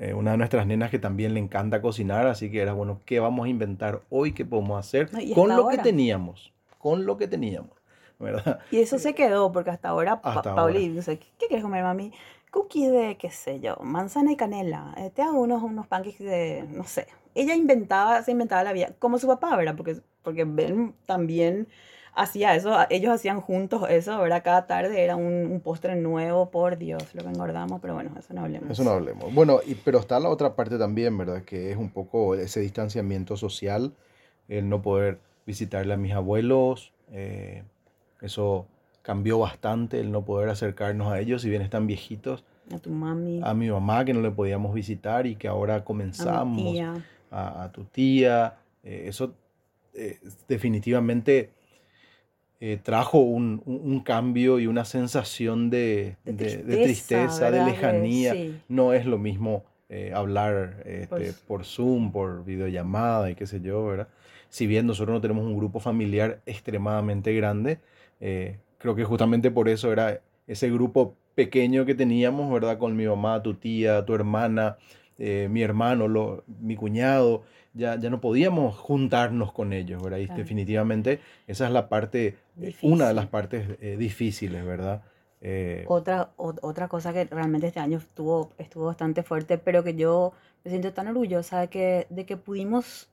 eh, 0.01 0.15
una 0.15 0.31
de 0.31 0.37
nuestras 0.37 0.65
nenas 0.65 0.89
que 0.89 0.97
también 0.97 1.35
le 1.35 1.39
encanta 1.39 1.79
cocinar, 1.79 2.25
así 2.25 2.49
que 2.49 2.59
era 2.59 2.73
bueno, 2.73 2.99
¿qué 3.05 3.19
vamos 3.19 3.45
a 3.45 3.49
inventar 3.49 4.01
hoy? 4.09 4.31
¿Qué 4.31 4.43
podemos 4.43 4.79
hacer 4.79 5.11
con 5.35 5.55
lo 5.55 5.67
que 5.67 5.77
teníamos? 5.77 6.51
Con 6.79 7.05
lo 7.05 7.17
que 7.17 7.27
teníamos, 7.27 7.69
¿verdad? 8.17 8.61
Y 8.71 8.79
eso 8.79 8.97
se 8.97 9.13
quedó, 9.13 9.51
porque 9.51 9.69
hasta 9.69 9.89
ahora, 9.89 10.19
Pauli, 10.19 10.89
dice, 10.89 11.19
¿qué, 11.19 11.27
quieres 11.37 11.61
comer, 11.61 11.83
mami? 11.83 12.11
Cookies 12.49 12.91
de, 12.91 13.17
qué 13.17 13.29
sé 13.29 13.59
yo, 13.59 13.77
manzana 13.83 14.31
y 14.31 14.35
canela. 14.35 14.95
Eh, 14.97 15.11
te 15.13 15.21
hago 15.21 15.39
unos, 15.39 15.61
unos 15.61 15.85
pancakes 15.85 16.23
de, 16.23 16.65
no 16.67 16.83
sé. 16.85 17.05
Ella 17.35 17.53
inventaba, 17.53 18.23
se 18.23 18.31
inventaba 18.31 18.63
la 18.63 18.73
vida, 18.73 18.95
como 18.97 19.19
su 19.19 19.27
papá, 19.27 19.55
¿verdad? 19.55 19.75
Porque, 19.77 19.97
porque 20.23 20.45
Ben 20.45 20.95
también 21.05 21.67
hacía 22.13 22.55
eso, 22.55 22.75
ellos 22.89 23.11
hacían 23.11 23.41
juntos 23.41 23.89
eso, 23.89 24.17
¿verdad? 24.19 24.43
Cada 24.43 24.67
tarde 24.67 25.03
era 25.03 25.15
un, 25.15 25.47
un 25.51 25.59
postre 25.61 25.95
nuevo, 25.95 26.49
por 26.49 26.77
Dios, 26.77 27.03
lo 27.13 27.23
que 27.23 27.29
engordamos, 27.29 27.79
pero 27.81 27.93
bueno, 27.93 28.11
eso 28.17 28.33
no 28.33 28.41
hablemos. 28.41 28.69
Eso 28.69 28.83
no 28.83 28.91
hablemos. 28.91 29.33
Bueno, 29.33 29.59
y, 29.65 29.75
pero 29.75 29.99
está 29.99 30.19
la 30.19 30.29
otra 30.29 30.55
parte 30.55 30.77
también, 30.77 31.17
¿verdad? 31.17 31.43
Que 31.43 31.71
es 31.71 31.77
un 31.77 31.89
poco 31.89 32.35
ese 32.35 32.59
distanciamiento 32.59 33.37
social, 33.37 33.93
el 34.47 34.67
no 34.69 34.81
poder 34.81 35.19
visitarle 35.45 35.93
a 35.93 35.97
mis 35.97 36.13
abuelos, 36.13 36.93
eh, 37.11 37.63
eso 38.21 38.67
cambió 39.01 39.39
bastante, 39.39 39.99
el 39.99 40.11
no 40.11 40.23
poder 40.23 40.49
acercarnos 40.49 41.11
a 41.11 41.19
ellos, 41.19 41.41
si 41.41 41.49
bien 41.49 41.61
están 41.61 41.87
viejitos. 41.87 42.43
A 42.73 42.77
tu 42.77 42.91
mami. 42.91 43.41
A 43.43 43.53
mi 43.53 43.69
mamá, 43.69 44.05
que 44.05 44.13
no 44.13 44.21
le 44.21 44.31
podíamos 44.31 44.73
visitar 44.73 45.25
y 45.25 45.35
que 45.35 45.47
ahora 45.47 45.83
comenzamos. 45.83 46.77
A, 47.31 47.63
a 47.63 47.71
tu 47.71 47.85
tía. 47.85 48.57
Eh, 48.83 49.05
eso 49.07 49.33
eh, 49.93 50.19
definitivamente 50.47 51.49
eh, 52.63 52.77
trajo 52.77 53.17
un, 53.17 53.63
un, 53.65 54.01
cambio 54.01 54.59
y 54.59 54.67
una 54.67 54.85
sensación 54.85 55.71
de, 55.71 56.17
de, 56.23 56.35
tristeza, 56.83 57.49
de, 57.49 57.65
lejanía. 57.65 58.35
No 58.69 58.93
es 58.93 59.07
lo 59.07 59.17
mismo 59.17 59.63
eh, 59.89 60.11
hablar 60.13 60.83
este, 60.85 61.33
por 61.47 61.65
Zoom, 61.65 62.11
por 62.11 62.45
videollamada 62.45 63.31
y 63.31 63.35
qué 63.35 63.47
sé 63.47 63.61
yo, 63.61 63.83
¿verdad? 63.87 64.09
Si 64.49 64.67
bien 64.67 64.85
nosotros 64.85 65.15
no 65.15 65.21
tenemos 65.21 65.43
un 65.43 65.57
grupo 65.57 65.79
familiar 65.79 66.41
extremadamente 66.45 67.33
grande, 67.33 67.79
eh, 68.19 68.59
creo 68.77 68.93
que 68.93 69.05
justamente 69.05 69.49
por 69.49 69.67
eso 69.67 69.91
era 69.91 70.21
ese 70.45 70.69
grupo 70.69 71.15
pequeño 71.33 71.83
que 71.87 71.95
teníamos, 71.95 72.53
¿verdad? 72.53 72.77
Con 72.77 72.95
mi 72.95 73.07
mamá, 73.07 73.41
tu 73.41 73.55
tía, 73.55 74.05
tu 74.05 74.13
hermana, 74.13 74.77
mi 75.17 75.61
hermano, 75.61 76.07
lo, 76.07 76.43
mi 76.61 76.75
cuñado, 76.75 77.43
ya, 77.73 77.97
ya 77.97 78.09
no 78.09 78.19
podíamos 78.19 78.77
juntarnos 78.77 79.51
con 79.51 79.73
ellos, 79.73 80.01
¿verdad? 80.01 80.19
Y 80.19 80.27
definitivamente 80.27 81.19
esa 81.47 81.67
es 81.67 81.71
la 81.71 81.89
parte, 81.89 82.37
eh, 82.59 82.75
una 82.81 83.07
de 83.07 83.13
las 83.13 83.27
partes 83.27 83.77
eh, 83.81 83.95
difíciles, 83.97 84.65
¿verdad? 84.65 85.03
Eh, 85.41 85.85
otra, 85.87 86.31
otra 86.37 86.87
cosa 86.87 87.13
que 87.13 87.25
realmente 87.25 87.67
este 87.67 87.79
año 87.79 87.97
estuvo, 87.97 88.51
estuvo 88.57 88.85
bastante 88.85 89.23
fuerte, 89.23 89.57
pero 89.57 89.83
que 89.83 89.95
yo 89.95 90.33
me 90.63 90.69
siento 90.69 90.93
tan 90.93 91.07
orgullosa 91.07 91.61
de 91.61 91.67
que, 91.69 92.07
de 92.09 92.25
que 92.25 92.37
pudimos 92.37 93.09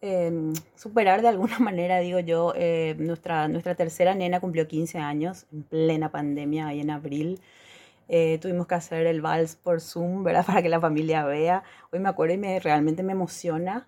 em, 0.00 0.54
superar 0.76 1.20
de 1.20 1.28
alguna 1.28 1.58
manera, 1.58 1.98
digo 1.98 2.20
yo, 2.20 2.54
nuestra, 2.98 3.48
nuestra 3.48 3.74
tercera 3.74 4.14
nena 4.14 4.40
cumplió 4.40 4.66
15 4.68 4.98
años 4.98 5.46
en 5.52 5.64
plena 5.64 6.10
pandemia, 6.10 6.68
ahí 6.68 6.80
en 6.80 6.90
abril. 6.90 7.40
Eh, 8.12 8.38
tuvimos 8.42 8.66
que 8.66 8.74
hacer 8.74 9.06
el 9.06 9.22
vals 9.22 9.54
por 9.54 9.80
Zoom, 9.80 10.24
¿verdad? 10.24 10.44
Para 10.46 10.62
que 10.62 10.68
la 10.68 10.80
familia 10.80 11.24
vea. 11.24 11.62
Hoy 11.92 12.00
me 12.00 12.08
acuerdo 12.08 12.34
y 12.34 12.38
me, 12.38 12.58
realmente 12.58 13.04
me 13.04 13.12
emociona 13.12 13.86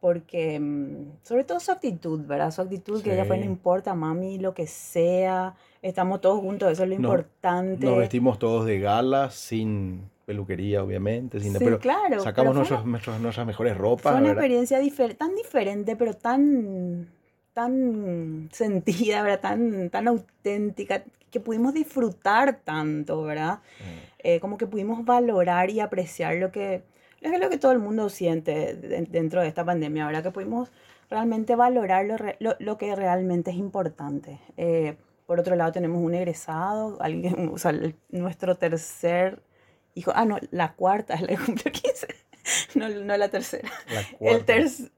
porque, 0.00 0.58
mm, 0.58 1.18
sobre 1.22 1.44
todo 1.44 1.60
su 1.60 1.70
actitud, 1.70 2.24
¿verdad? 2.24 2.50
Su 2.50 2.62
actitud, 2.62 3.02
que 3.02 3.12
ella 3.12 3.26
fue, 3.26 3.36
no 3.36 3.44
importa, 3.44 3.94
mami, 3.94 4.38
lo 4.38 4.54
que 4.54 4.66
sea, 4.66 5.54
estamos 5.82 6.22
todos 6.22 6.40
juntos, 6.40 6.72
eso 6.72 6.84
es 6.84 6.88
lo 6.88 6.94
importante. 6.94 7.84
Nos 7.84 7.98
vestimos 7.98 8.38
todos 8.38 8.64
de 8.64 8.80
gala, 8.80 9.30
sin 9.30 10.08
peluquería, 10.24 10.82
obviamente, 10.82 11.38
sin 11.40 11.52
sí, 11.52 11.58
pero 11.58 11.78
claro, 11.78 12.20
sacamos 12.20 12.54
nuestros, 12.54 12.86
nuestras 12.86 13.46
mejores 13.46 13.76
ropas. 13.76 14.12
Fue 14.12 14.20
una 14.20 14.30
experiencia 14.30 14.78
tan 15.16 15.34
diferente, 15.34 15.94
pero 15.96 16.14
tan 16.14 17.08
tan 17.58 18.48
sentida, 18.52 19.20
¿verdad? 19.22 19.40
Tan, 19.40 19.90
tan 19.90 20.06
auténtica, 20.06 21.02
que 21.30 21.40
pudimos 21.40 21.74
disfrutar 21.74 22.60
tanto, 22.64 23.22
¿verdad? 23.22 23.60
Mm. 23.80 24.08
Eh, 24.20 24.40
como 24.40 24.58
que 24.58 24.66
pudimos 24.66 25.04
valorar 25.04 25.70
y 25.70 25.80
apreciar 25.80 26.36
lo 26.36 26.50
que, 26.50 26.82
es 27.20 27.40
lo 27.40 27.50
que 27.50 27.58
todo 27.58 27.72
el 27.72 27.78
mundo 27.78 28.08
siente 28.08 28.74
dentro 28.74 29.40
de 29.40 29.48
esta 29.48 29.64
pandemia, 29.64 30.06
¿verdad? 30.06 30.22
Que 30.22 30.30
pudimos 30.30 30.70
realmente 31.10 31.56
valorar 31.56 32.06
lo, 32.38 32.56
lo, 32.58 32.78
que 32.78 32.94
realmente 32.94 33.50
es 33.50 33.56
importante. 33.56 34.40
Eh, 34.56 34.96
por 35.26 35.40
otro 35.40 35.56
lado, 35.56 35.72
tenemos 35.72 36.02
un 36.02 36.14
egresado, 36.14 36.96
alguien, 37.00 37.50
o 37.52 37.58
sea, 37.58 37.72
nuestro 38.10 38.56
tercer 38.56 39.42
hijo, 39.94 40.12
ah, 40.14 40.24
no, 40.24 40.38
la 40.50 40.74
cuarta 40.74 41.14
es 41.14 41.20
la 41.22 41.28
que 41.28 41.36
cumplió 41.36 41.72
15 41.72 42.27
no, 42.74 42.88
no 42.88 43.16
la 43.16 43.28
tercera. 43.28 43.68
el, 44.20 44.44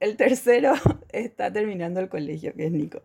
el, 0.00 0.16
tercero 0.16 0.75
está 1.12 1.52
terminando 1.52 2.00
el 2.00 2.09
colegio, 2.09 2.54
que 2.54 2.66
es 2.66 2.73
Nico. 2.73 3.02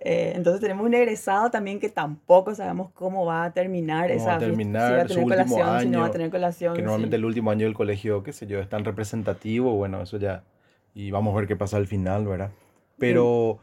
Eh, 0.00 0.32
entonces 0.34 0.60
tenemos 0.60 0.86
un 0.86 0.94
egresado 0.94 1.50
también 1.50 1.80
que 1.80 1.88
tampoco 1.88 2.54
sabemos 2.54 2.90
cómo 2.92 3.24
va 3.24 3.44
a 3.44 3.52
terminar 3.52 4.10
esa 4.10 4.26
va 4.26 4.34
a 4.34 4.38
terminar 4.38 4.88
si 4.88 4.94
va 4.94 5.02
a 5.02 5.06
tener 5.06 5.24
colación, 5.24 5.68
año, 5.68 5.80
si 5.80 5.88
no 5.88 6.00
va 6.00 6.06
a 6.06 6.10
tener 6.10 6.30
colación. 6.30 6.76
Que 6.76 6.82
normalmente 6.82 7.16
el 7.16 7.24
último 7.24 7.50
año 7.50 7.66
del 7.66 7.74
colegio, 7.74 8.22
qué 8.22 8.32
sé 8.32 8.46
yo, 8.46 8.60
es 8.60 8.68
tan 8.68 8.84
representativo, 8.84 9.74
bueno, 9.74 10.02
eso 10.02 10.18
ya... 10.18 10.44
Y 10.94 11.10
vamos 11.10 11.32
a 11.34 11.38
ver 11.38 11.46
qué 11.48 11.56
pasa 11.56 11.76
al 11.76 11.86
final, 11.86 12.26
¿verdad? 12.26 12.50
Pero... 12.98 13.60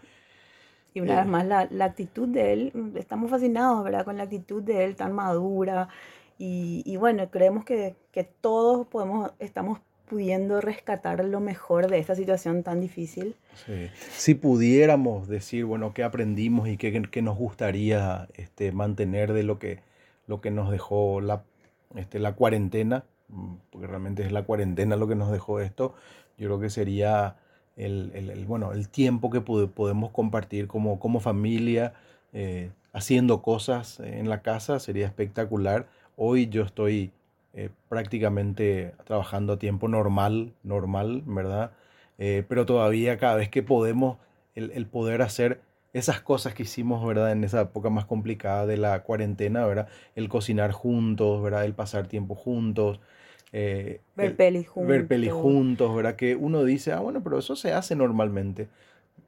Y 0.93 1.01
una 1.01 1.17
vez 1.17 1.25
eh, 1.25 1.29
más, 1.29 1.45
la, 1.45 1.67
la, 1.69 1.85
actitud 1.85 2.27
de 2.29 2.53
él, 2.53 2.93
estamos 2.95 3.29
fascinados, 3.29 3.83
¿verdad? 3.83 4.05
Con 4.05 4.15
la 4.15 4.23
actitud 4.23 4.63
de 4.63 4.85
él 4.85 4.95
tan 4.95 5.11
madura. 5.11 5.89
Y, 6.37 6.83
y 6.85 6.95
bueno, 6.95 7.29
creemos 7.29 7.65
que, 7.65 7.95
que 8.13 8.23
todos 8.23 8.87
podemos, 8.87 9.33
estamos 9.39 9.79
pudiendo 10.07 10.61
rescatar 10.61 11.23
lo 11.25 11.39
mejor 11.39 11.89
de 11.89 11.99
esta 11.99 12.15
situación 12.15 12.63
tan 12.63 12.81
difícil. 12.81 13.35
Sí. 13.65 13.89
Si 14.11 14.35
pudiéramos 14.35 15.27
decir, 15.27 15.65
bueno, 15.65 15.93
qué 15.93 16.03
aprendimos 16.03 16.67
y 16.67 16.77
qué, 16.77 17.01
qué, 17.09 17.21
nos 17.21 17.37
gustaría 17.37 18.27
este, 18.35 18.71
mantener 18.71 19.33
de 19.33 19.43
lo 19.43 19.59
que, 19.59 19.79
lo 20.27 20.41
que 20.41 20.51
nos 20.51 20.71
dejó 20.71 21.21
la, 21.21 21.43
este, 21.95 22.19
la 22.19 22.33
cuarentena, 22.35 23.03
mm, 23.29 23.55
porque 23.71 23.87
realmente 23.87 24.23
es 24.23 24.31
la 24.31 24.43
cuarentena 24.43 24.95
lo 24.95 25.07
que 25.07 25.15
nos 25.15 25.31
dejó 25.31 25.59
esto, 25.59 25.95
yo 26.37 26.47
creo 26.47 26.59
que 26.59 26.69
sería 26.69 27.37
el, 27.75 28.11
el, 28.13 28.45
bueno, 28.45 28.71
el 28.73 28.89
tiempo 28.89 29.29
que 29.29 29.41
podemos 29.41 30.11
compartir 30.11 30.67
como, 30.67 30.99
como 30.99 31.19
familia, 31.19 31.93
eh, 32.33 32.71
haciendo 32.93 33.41
cosas 33.41 33.99
en 33.99 34.29
la 34.29 34.41
casa, 34.41 34.79
sería 34.79 35.05
espectacular. 35.05 35.87
Hoy 36.15 36.47
yo 36.47 36.63
estoy 36.63 37.11
eh, 37.55 37.69
prácticamente 37.89 38.93
trabajando 39.05 39.53
a 39.53 39.59
tiempo 39.59 39.87
normal, 39.87 40.53
normal, 40.63 41.23
¿verdad? 41.25 41.71
Eh, 42.17 42.43
pero 42.47 42.65
todavía 42.65 43.17
cada 43.17 43.35
vez 43.35 43.49
que 43.49 43.63
podemos, 43.63 44.17
el, 44.53 44.71
el, 44.71 44.85
poder 44.85 45.21
hacer 45.21 45.61
esas 45.93 46.21
cosas 46.21 46.53
que 46.53 46.63
hicimos, 46.63 47.05
¿verdad? 47.05 47.31
En 47.31 47.43
esa 47.43 47.61
época 47.61 47.89
más 47.89 48.05
complicada 48.05 48.65
de 48.65 48.77
la 48.77 49.03
cuarentena, 49.03 49.65
¿verdad? 49.65 49.87
El 50.15 50.29
cocinar 50.29 50.71
juntos, 50.71 51.41
¿verdad? 51.41 51.65
El 51.65 51.73
pasar 51.73 52.07
tiempo 52.07 52.35
juntos, 52.35 52.99
eh, 53.57 54.01
ver 54.17 54.35
pelis 54.35 54.67
juntos. 54.67 54.89
Ver 54.89 55.07
pelis 55.07 55.31
juntos, 55.31 55.95
¿verdad? 55.95 56.17
Que 56.17 56.35
uno 56.35 56.65
dice, 56.65 56.91
ah, 56.91 56.99
bueno, 56.99 57.23
pero 57.23 57.39
eso 57.39 57.55
se 57.55 57.71
hace 57.71 57.95
normalmente. 57.95 58.67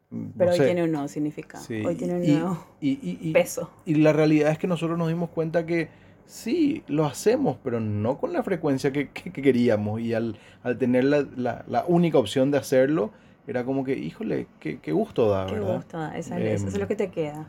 Mm, 0.09 0.25
pero 0.37 0.51
hoy 0.51 0.59
tiene 0.59 0.83
un 0.83 0.91
nuevo 0.91 1.07
significado. 1.07 1.63
Hoy 1.85 1.95
tiene 1.95 2.15
un 2.15 2.27
nuevo 2.27 2.65
y, 2.81 3.31
peso. 3.31 3.71
Y 3.85 3.95
la 3.95 4.11
realidad 4.11 4.51
es 4.51 4.57
que 4.57 4.67
nosotros 4.67 4.97
nos 4.97 5.07
dimos 5.07 5.29
cuenta 5.29 5.65
que 5.65 5.87
sí, 6.27 6.83
lo 6.87 7.05
hacemos, 7.05 7.57
pero 7.63 7.79
no 7.79 8.19
con 8.19 8.33
la 8.33 8.43
frecuencia 8.43 8.91
que, 8.91 9.09
queríamos. 9.09 9.99
Y 10.01 10.13
al, 10.13 10.37
al 10.61 10.77
tener 10.77 11.05
la, 11.05 11.25
la, 11.35 11.85
única 11.87 12.19
opción 12.19 12.51
de 12.51 12.59
hacerlo, 12.59 13.11
era 13.47 13.63
como 13.63 13.83
que, 13.83 13.97
híjole, 13.97 14.47
qué, 14.59 14.79
qué 14.79 14.91
gusto 14.91 15.29
da, 15.29 15.47
qué 15.47 15.59
gusto 15.59 15.97
da, 15.97 16.15
eso 16.17 16.35
es 16.35 16.63
em, 16.63 16.79
lo 16.79 16.87
que 16.87 16.95
te 16.95 17.09
queda. 17.09 17.47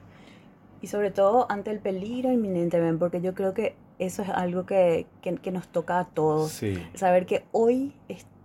Y 0.81 0.87
sobre 0.87 1.11
todo 1.11 1.51
ante 1.51 1.71
el 1.73 1.81
peligro 1.81 2.33
inminente, 2.33 2.79
¿ven? 2.79 2.99
porque 2.99 3.21
yo 3.21 3.35
creo 3.35 3.53
que 3.53 3.75
eso 3.99 4.23
es 4.23 4.29
algo 4.29 4.65
que, 4.65 5.07
que, 5.21 5.51
nos 5.51 5.67
toca 5.69 5.99
a 5.99 6.05
todos. 6.05 6.63
Saber 6.95 7.27
que 7.27 7.45
hoy 7.51 7.93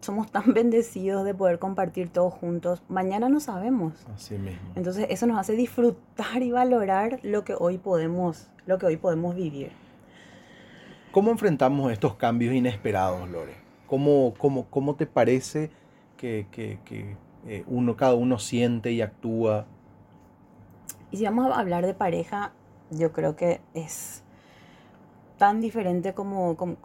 somos 0.02 0.32
tan 0.32 0.44
bendecidos 0.54 1.26
de 1.26 1.36
poder 1.36 1.60
compartir 1.60 2.10
todos 2.10 2.34
juntos. 2.34 2.82
Mañana 2.90 3.30
no 3.30 3.40
sabemos. 3.40 3.94
Así 4.14 4.36
mismo. 4.36 4.72
Entonces 4.76 5.06
eso 5.10 5.28
nos 5.28 5.38
hace 5.38 5.54
disfrutar 5.54 6.42
y 6.42 6.52
valorar 6.52 7.20
lo 7.22 7.44
que 7.44 7.54
hoy 7.58 7.78
podemos, 7.78 8.48
lo 8.66 8.80
que 8.80 8.88
hoy 8.88 8.98
podemos 8.98 9.36
vivir. 9.36 9.83
¿Cómo 11.14 11.30
enfrentamos 11.30 11.92
estos 11.92 12.16
cambios 12.16 12.56
inesperados, 12.56 13.30
Lore? 13.30 13.54
¿Cómo, 13.86 14.34
cómo, 14.36 14.66
cómo 14.72 14.96
te 14.96 15.06
parece 15.06 15.70
que, 16.18 16.48
que, 16.50 16.80
que 16.84 17.16
eh, 17.46 17.64
uno, 17.68 17.96
cada 17.96 18.16
uno 18.16 18.40
siente 18.40 18.92
y 18.92 19.02
actúa? 19.02 19.68
Y 21.12 21.18
si 21.18 21.26
vamos 21.26 21.56
a 21.56 21.60
hablar 21.60 21.86
de 21.86 21.94
pareja, 21.94 22.54
yo 22.90 23.14
creo 23.14 23.36
que 23.36 23.62
es 23.76 24.24
tan 25.38 25.62
diferente 25.62 26.16
como, 26.16 26.58
como, 26.58 26.78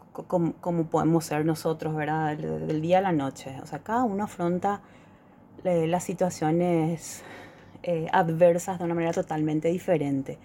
como, 0.60 0.84
podemos 0.88 1.24
ser 1.24 1.46
nosotros, 1.46 1.94
¿verdad? 1.94 2.36
Del, 2.36 2.82
día 2.82 2.98
a 2.98 3.00
la 3.00 3.12
noche. 3.12 3.56
O 3.62 3.66
sea, 3.66 3.78
cada 3.78 4.04
uno 4.04 4.24
afronta 4.24 4.82
eh, 5.64 5.86
las 5.86 6.04
situaciones 6.04 7.22
eh, 7.82 8.08
adversas 8.12 8.78
de 8.78 8.84
una 8.84 8.94
manera 8.94 9.14
totalmente 9.14 9.68
diferente. 9.68 10.38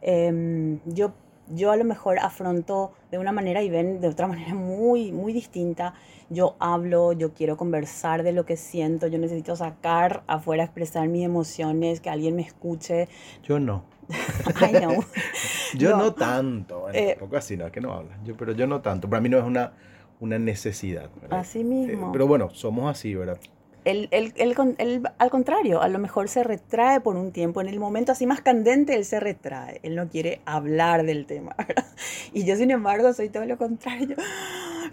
Em, 0.00 0.78
yo, 0.84 1.12
yo 1.48 1.70
a 1.70 1.76
lo 1.76 1.84
mejor 1.84 2.18
afronto 2.18 2.92
de 3.10 3.18
una 3.18 3.32
manera 3.32 3.62
y 3.62 3.70
ven 3.70 4.00
de 4.00 4.08
otra 4.08 4.26
manera 4.28 4.54
muy, 4.54 5.12
muy 5.12 5.32
distinta. 5.32 5.94
Yo 6.28 6.56
hablo, 6.58 7.12
yo 7.12 7.32
quiero 7.32 7.56
conversar 7.56 8.22
de 8.22 8.32
lo 8.32 8.44
que 8.44 8.56
siento, 8.56 9.06
yo 9.06 9.18
necesito 9.18 9.54
sacar 9.56 10.22
afuera, 10.26 10.64
expresar 10.64 11.08
mis 11.08 11.24
emociones, 11.24 12.00
que 12.00 12.10
alguien 12.10 12.36
me 12.36 12.42
escuche. 12.42 13.08
Yo 13.42 13.60
no. 13.60 13.84
yo 15.74 15.96
no, 15.96 16.14
tanto, 16.14 16.80
bueno, 16.80 16.98
eh, 16.98 17.16
tampoco 17.18 17.36
así, 17.36 17.56
no 17.56 17.66
es 17.66 17.72
que 17.72 17.80
no 17.80 17.92
hablas, 17.92 18.18
yo, 18.24 18.36
pero 18.36 18.52
yo 18.52 18.66
no 18.66 18.80
tanto, 18.80 19.10
para 19.10 19.20
mí 19.20 19.28
no 19.28 19.38
es 19.38 19.44
una, 19.44 19.72
una 20.20 20.38
necesidad. 20.38 21.10
Así 21.30 21.64
mismo. 21.64 22.08
Eh, 22.08 22.10
pero 22.12 22.26
bueno, 22.26 22.50
somos 22.52 22.90
así, 22.90 23.14
¿verdad? 23.14 23.38
Él, 23.86 24.08
él, 24.10 24.34
él, 24.36 25.02
al 25.18 25.30
contrario, 25.30 25.80
a 25.80 25.88
lo 25.88 26.00
mejor 26.00 26.28
se 26.28 26.42
retrae 26.42 27.00
por 27.00 27.16
un 27.16 27.30
tiempo. 27.30 27.60
En 27.60 27.68
el 27.68 27.78
momento 27.78 28.10
así 28.10 28.26
más 28.26 28.40
candente, 28.40 28.96
él 28.96 29.04
se 29.04 29.20
retrae. 29.20 29.80
Él 29.84 29.94
no 29.94 30.08
quiere 30.08 30.40
hablar 30.44 31.04
del 31.04 31.24
tema. 31.26 31.54
Y 32.32 32.44
yo, 32.44 32.56
sin 32.56 32.70
embargo, 32.70 33.12
soy 33.14 33.30
todo 33.30 33.46
lo 33.46 33.56
contrario 33.56 34.16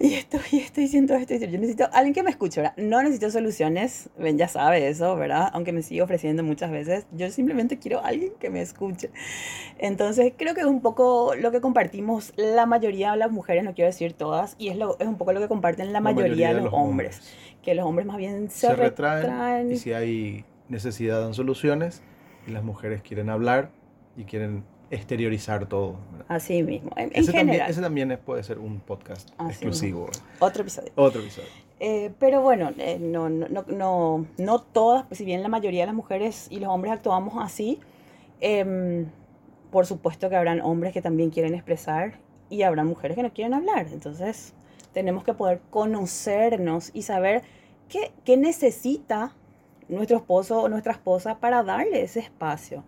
y 0.04 0.16
esto, 0.16 0.38
y 0.52 0.60
estoy 0.60 0.84
diciendo 0.84 1.16
esto, 1.16 1.34
Yo 1.34 1.48
necesito 1.48 1.88
alguien 1.94 2.14
que 2.14 2.24
me 2.24 2.30
escuche, 2.30 2.60
¿verdad? 2.60 2.76
No 2.76 3.02
necesito 3.02 3.32
soluciones, 3.32 4.10
ven, 4.20 4.38
ya 4.38 4.50
sabe 4.50 4.90
eso, 4.90 5.16
¿verdad? 5.16 5.50
Aunque 5.54 5.72
me 5.72 5.82
sigue 5.82 6.02
ofreciendo 6.02 6.44
muchas 6.44 6.72
veces, 6.72 7.08
yo 7.14 7.32
simplemente 7.32 7.80
quiero 7.80 8.04
alguien 8.04 8.34
que 8.38 8.50
me 8.50 8.62
escuche. 8.62 9.12
Entonces, 9.78 10.34
creo 10.36 10.56
que 10.56 10.60
es 10.60 10.68
un 10.68 10.82
poco 10.82 11.36
lo 11.36 11.52
que 11.52 11.62
compartimos 11.62 12.34
la 12.36 12.66
mayoría 12.66 13.12
de 13.12 13.18
las 13.18 13.32
mujeres, 13.32 13.64
no 13.64 13.74
quiero 13.74 13.88
decir 13.88 14.12
todas, 14.12 14.56
y 14.60 14.68
es, 14.68 14.76
lo, 14.76 15.00
es 15.00 15.08
un 15.08 15.18
poco 15.18 15.32
lo 15.32 15.40
que 15.40 15.48
comparten 15.48 15.94
la, 15.94 16.02
mayoría, 16.02 16.54
de 16.54 16.60
los, 16.60 16.74
hombres, 16.74 17.22
Que 17.62 17.74
los 17.74 17.86
hombres 17.86 18.06
más 18.06 18.18
bien 18.18 18.50
se, 18.50 18.76
retraen, 18.76 19.72
Y 19.72 19.78
si 19.78 19.94
hay 19.94 20.44
necesidad, 20.68 21.22
dan 21.22 21.34
soluciones, 21.34 22.04
y 22.46 22.52
las 22.52 22.66
mujeres 22.66 23.02
quieren 23.04 23.30
hablar 23.30 23.72
y 24.18 24.26
quieren 24.26 24.66
exteriorizar 24.92 25.66
todo. 25.68 25.96
Así 26.28 26.64
mismo, 26.64 26.92
en, 26.96 27.12
ese 27.14 27.32
general. 27.32 27.36
También, 27.36 27.70
ese 27.70 27.82
también 27.82 28.20
puede 28.26 28.44
ser 28.44 28.60
un 28.60 28.80
podcast 28.80 29.30
exclusivo. 29.50 30.10
Otro 30.40 30.62
episodio. 30.62 30.92
Otro 30.96 31.22
episodio. 31.22 31.50
Eh, 31.80 32.12
pero 32.20 32.42
bueno, 32.42 32.72
eh, 32.78 32.98
no, 33.00 33.30
no, 33.30 33.66
no, 33.68 34.26
no, 34.38 34.62
todas, 34.62 35.06
pues 35.08 35.18
si 35.18 35.26
bien 35.26 35.44
la 35.44 35.50
mayoría 35.50 35.82
de 35.82 35.88
las 35.88 35.96
mujeres 35.96 36.48
y 36.50 36.60
los 36.60 36.70
hombres 36.70 36.94
actuamos 36.94 37.34
así, 37.44 37.80
em, 38.40 39.08
por 39.72 39.86
supuesto 39.86 40.30
que 40.30 40.36
habrán 40.36 40.62
hombres 40.62 40.94
que 40.94 41.02
también 41.02 41.30
quieren 41.30 41.56
expresar 41.56 42.20
y 42.50 42.62
habrá 42.62 42.84
mujeres 42.84 43.16
que 43.16 43.24
no 43.24 43.34
quieren 43.34 43.54
hablar. 43.54 43.88
Entonces, 43.92 44.54
tenemos 44.94 45.24
que 45.24 45.34
poder 45.34 45.60
conocernos 45.72 46.92
y 46.94 47.02
saber 47.02 47.42
qué, 47.90 48.12
qué 48.24 48.38
necesita 48.38 49.34
nuestro 49.90 50.18
esposo 50.18 50.62
o 50.62 50.70
nuestra 50.70 50.94
esposa 50.94 51.40
para 51.40 51.64
darle 51.64 52.04
ese 52.04 52.20
espacio 52.22 52.84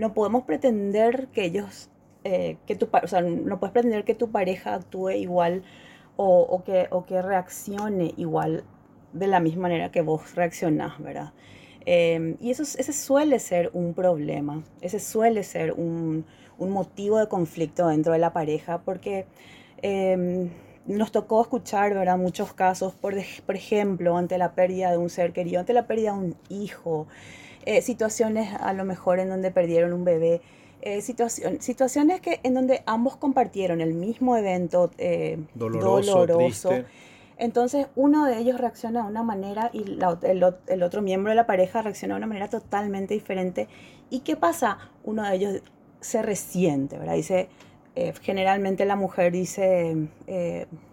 no 0.00 0.14
podemos 0.14 0.44
pretender 0.44 1.28
que 1.28 1.44
ellos, 1.44 1.90
eh, 2.24 2.56
que 2.66 2.74
tu, 2.74 2.88
o 2.90 3.06
sea, 3.06 3.20
no 3.20 3.60
puedes 3.60 3.72
pretender 3.72 4.04
que 4.04 4.14
tu 4.14 4.30
pareja 4.30 4.74
actúe 4.74 5.10
igual 5.10 5.62
o, 6.16 6.62
que, 6.64 6.88
o 6.90 7.04
que 7.06 7.22
reaccione 7.22 8.12
igual 8.16 8.64
de 9.12 9.26
la 9.26 9.40
misma 9.40 9.62
manera 9.62 9.90
que 9.90 10.02
vos 10.02 10.34
reaccionás, 10.34 10.98
¿verdad? 11.02 11.32
Em, 11.86 12.36
y 12.40 12.50
eso, 12.50 12.62
ese 12.62 12.92
suele 12.92 13.38
ser 13.38 13.70
un 13.72 13.94
problema, 13.94 14.62
ese 14.80 15.00
suele 15.00 15.42
ser 15.42 15.72
un, 15.72 16.26
un 16.58 16.70
motivo 16.70 17.18
de 17.18 17.28
conflicto 17.28 17.88
dentro 17.88 18.12
de 18.12 18.18
la 18.18 18.32
pareja, 18.32 18.82
porque 18.82 19.26
em, 19.82 20.50
nos 20.86 21.10
tocó 21.12 21.40
escuchar, 21.42 21.94
¿verdad? 21.94 22.18
Muchos 22.18 22.52
casos, 22.52 22.94
por, 22.94 23.14
por 23.46 23.56
ejemplo, 23.56 24.16
ante 24.16 24.38
la 24.38 24.54
pérdida 24.54 24.90
de 24.90 24.98
un 24.98 25.10
ser 25.10 25.32
querido, 25.32 25.60
ante 25.60 25.72
la 25.72 25.86
pérdida 25.86 26.12
de 26.12 26.18
un 26.18 26.36
hijo, 26.48 27.06
eh, 27.66 27.82
situaciones 27.82 28.54
a 28.58 28.72
lo 28.72 28.84
mejor 28.84 29.18
en 29.18 29.28
donde 29.28 29.50
perdieron 29.50 29.92
un 29.92 30.04
bebé, 30.04 30.40
eh, 30.80 31.02
situaciones 31.02 32.20
que 32.22 32.40
en 32.42 32.54
donde 32.54 32.82
ambos 32.86 33.16
compartieron 33.16 33.82
el 33.82 33.92
mismo 33.92 34.34
evento 34.36 34.90
eh, 34.96 35.38
doloroso. 35.54 36.26
Entonces 37.36 37.86
uno 37.96 38.26
de 38.26 38.38
ellos 38.38 38.58
reacciona 38.58 39.02
de 39.02 39.08
una 39.08 39.22
manera 39.22 39.70
y 39.72 39.98
el, 40.22 40.82
otro 40.82 41.02
miembro 41.02 41.30
de 41.30 41.36
la 41.36 41.46
pareja 41.46 41.82
reacciona 41.82 42.14
de 42.14 42.18
una 42.18 42.26
manera 42.26 42.48
totalmente 42.48 43.14
diferente. 43.14 43.68
¿Y 44.08 44.20
qué 44.20 44.36
pasa? 44.36 44.78
Uno 45.04 45.22
de 45.22 45.36
ellos 45.36 45.62
se 46.00 46.22
resiente, 46.22 46.98
¿verdad? 46.98 47.14
Dice, 47.14 47.48
generalmente 48.22 48.84
la 48.86 48.96
mujer 48.96 49.32
dice, 49.32 50.08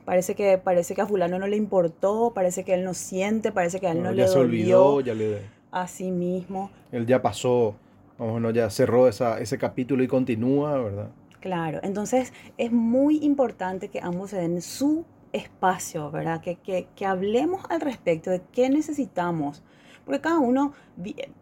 parece, 0.06 0.36
que, 0.36 0.58
parece 0.58 0.96
que 0.96 1.02
a 1.02 1.08
fulano 1.08 1.40
no 1.40 1.48
le 1.48 1.58
importó, 1.58 2.32
parece 2.34 2.64
que 2.64 2.74
él 2.74 2.84
no 2.84 2.94
siente, 2.94 3.52
parece 3.52 3.80
que 3.80 3.88
a 3.88 3.92
él 3.92 4.04
no, 4.04 4.12
le 4.12 4.18
ya 4.24 4.28
se 4.28 4.38
olvidó, 4.38 5.02
ya 5.02 5.14
le 5.14 5.57
a 5.72 5.88
sí 5.88 6.12
mismo. 6.12 6.70
Él 6.92 7.06
ya 7.06 7.22
pasó, 7.22 7.76
vamos, 8.18 8.54
ya 8.54 8.70
cerró 8.70 9.08
esa, 9.08 9.40
ese 9.40 9.58
capítulo 9.58 10.04
y 10.04 10.08
continúa, 10.08 10.78
¿verdad? 10.78 11.10
Claro, 11.40 11.80
entonces 11.84 12.34
es 12.58 12.72
muy 12.72 13.18
importante 13.24 13.90
que 13.90 14.00
ambos 14.02 14.32
se 14.32 14.38
den 14.38 14.62
su 14.62 15.06
espacio, 15.34 16.10
¿verdad? 16.12 16.42
Que, 16.42 16.56
que, 16.56 16.88
que 16.96 17.06
hablemos 17.06 17.64
al 17.70 17.82
respecto 17.82 18.30
de 18.30 18.42
qué 18.52 18.70
necesitamos. 18.70 19.64
Porque 20.06 20.22
cada 20.22 20.40
uno 20.40 20.72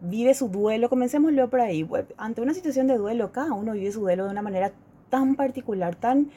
vive 0.00 0.34
su 0.34 0.48
duelo, 0.48 0.88
comencémoslo 0.88 1.48
por 1.48 1.60
ahí. 1.60 1.88
Ante 2.16 2.40
una 2.40 2.52
situación 2.52 2.88
de 2.88 2.98
duelo, 2.98 3.30
cada 3.30 3.52
uno 3.52 3.72
vive 3.72 3.92
su 3.92 4.00
duelo 4.00 4.24
de 4.24 4.30
una 4.30 4.42
manera 4.42 4.72
tan 5.08 5.36
particular, 5.36 5.94
tan, 5.94 6.30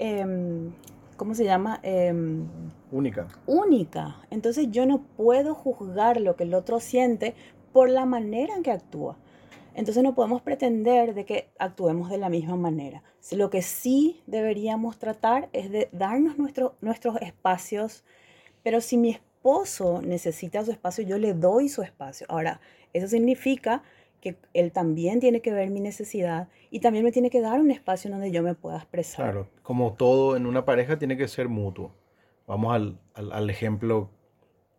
eh, 0.00 0.70
¿cómo 1.16 1.34
se 1.34 1.44
llama? 1.44 1.78
Em, 1.84 2.44
única. 2.90 3.28
Única. 3.46 4.16
Entonces 4.30 4.68
yo 4.70 4.86
no 4.86 5.02
puedo 5.16 5.54
juzgar 5.54 6.20
lo 6.20 6.36
que 6.36 6.44
el 6.44 6.54
otro 6.54 6.80
siente 6.80 7.34
por 7.72 7.90
la 7.90 8.06
manera 8.06 8.54
en 8.54 8.62
que 8.62 8.70
actúa. 8.70 9.16
Entonces 9.74 10.02
no 10.02 10.14
podemos 10.14 10.40
pretender 10.40 11.12
de 11.12 11.26
que 11.26 11.50
actuemos 11.58 12.08
de 12.08 12.16
la 12.16 12.30
misma 12.30 12.56
manera. 12.56 13.02
Lo 13.32 13.50
que 13.50 13.60
sí 13.60 14.22
deberíamos 14.26 14.98
tratar 14.98 15.50
es 15.52 15.70
de 15.70 15.90
darnos 15.92 16.38
nuestro, 16.38 16.76
nuestros 16.80 17.20
espacios, 17.20 18.02
pero 18.62 18.80
si 18.80 18.96
mi 18.96 19.10
esposo 19.10 20.00
necesita 20.00 20.64
su 20.64 20.70
espacio, 20.70 21.04
yo 21.04 21.18
le 21.18 21.34
doy 21.34 21.68
su 21.68 21.82
espacio. 21.82 22.26
Ahora, 22.30 22.60
eso 22.94 23.06
significa 23.06 23.82
que 24.22 24.38
él 24.54 24.72
también 24.72 25.20
tiene 25.20 25.42
que 25.42 25.52
ver 25.52 25.70
mi 25.70 25.80
necesidad 25.80 26.48
y 26.70 26.80
también 26.80 27.04
me 27.04 27.12
tiene 27.12 27.28
que 27.28 27.42
dar 27.42 27.60
un 27.60 27.70
espacio 27.70 28.10
donde 28.10 28.30
yo 28.30 28.42
me 28.42 28.54
pueda 28.54 28.78
expresar. 28.78 29.26
Claro, 29.26 29.48
como 29.62 29.92
todo 29.92 30.36
en 30.36 30.46
una 30.46 30.64
pareja 30.64 30.98
tiene 30.98 31.18
que 31.18 31.28
ser 31.28 31.48
mutuo. 31.48 31.92
Vamos 32.46 32.74
al, 32.74 32.98
al, 33.14 33.50
ejemplo 33.50 34.10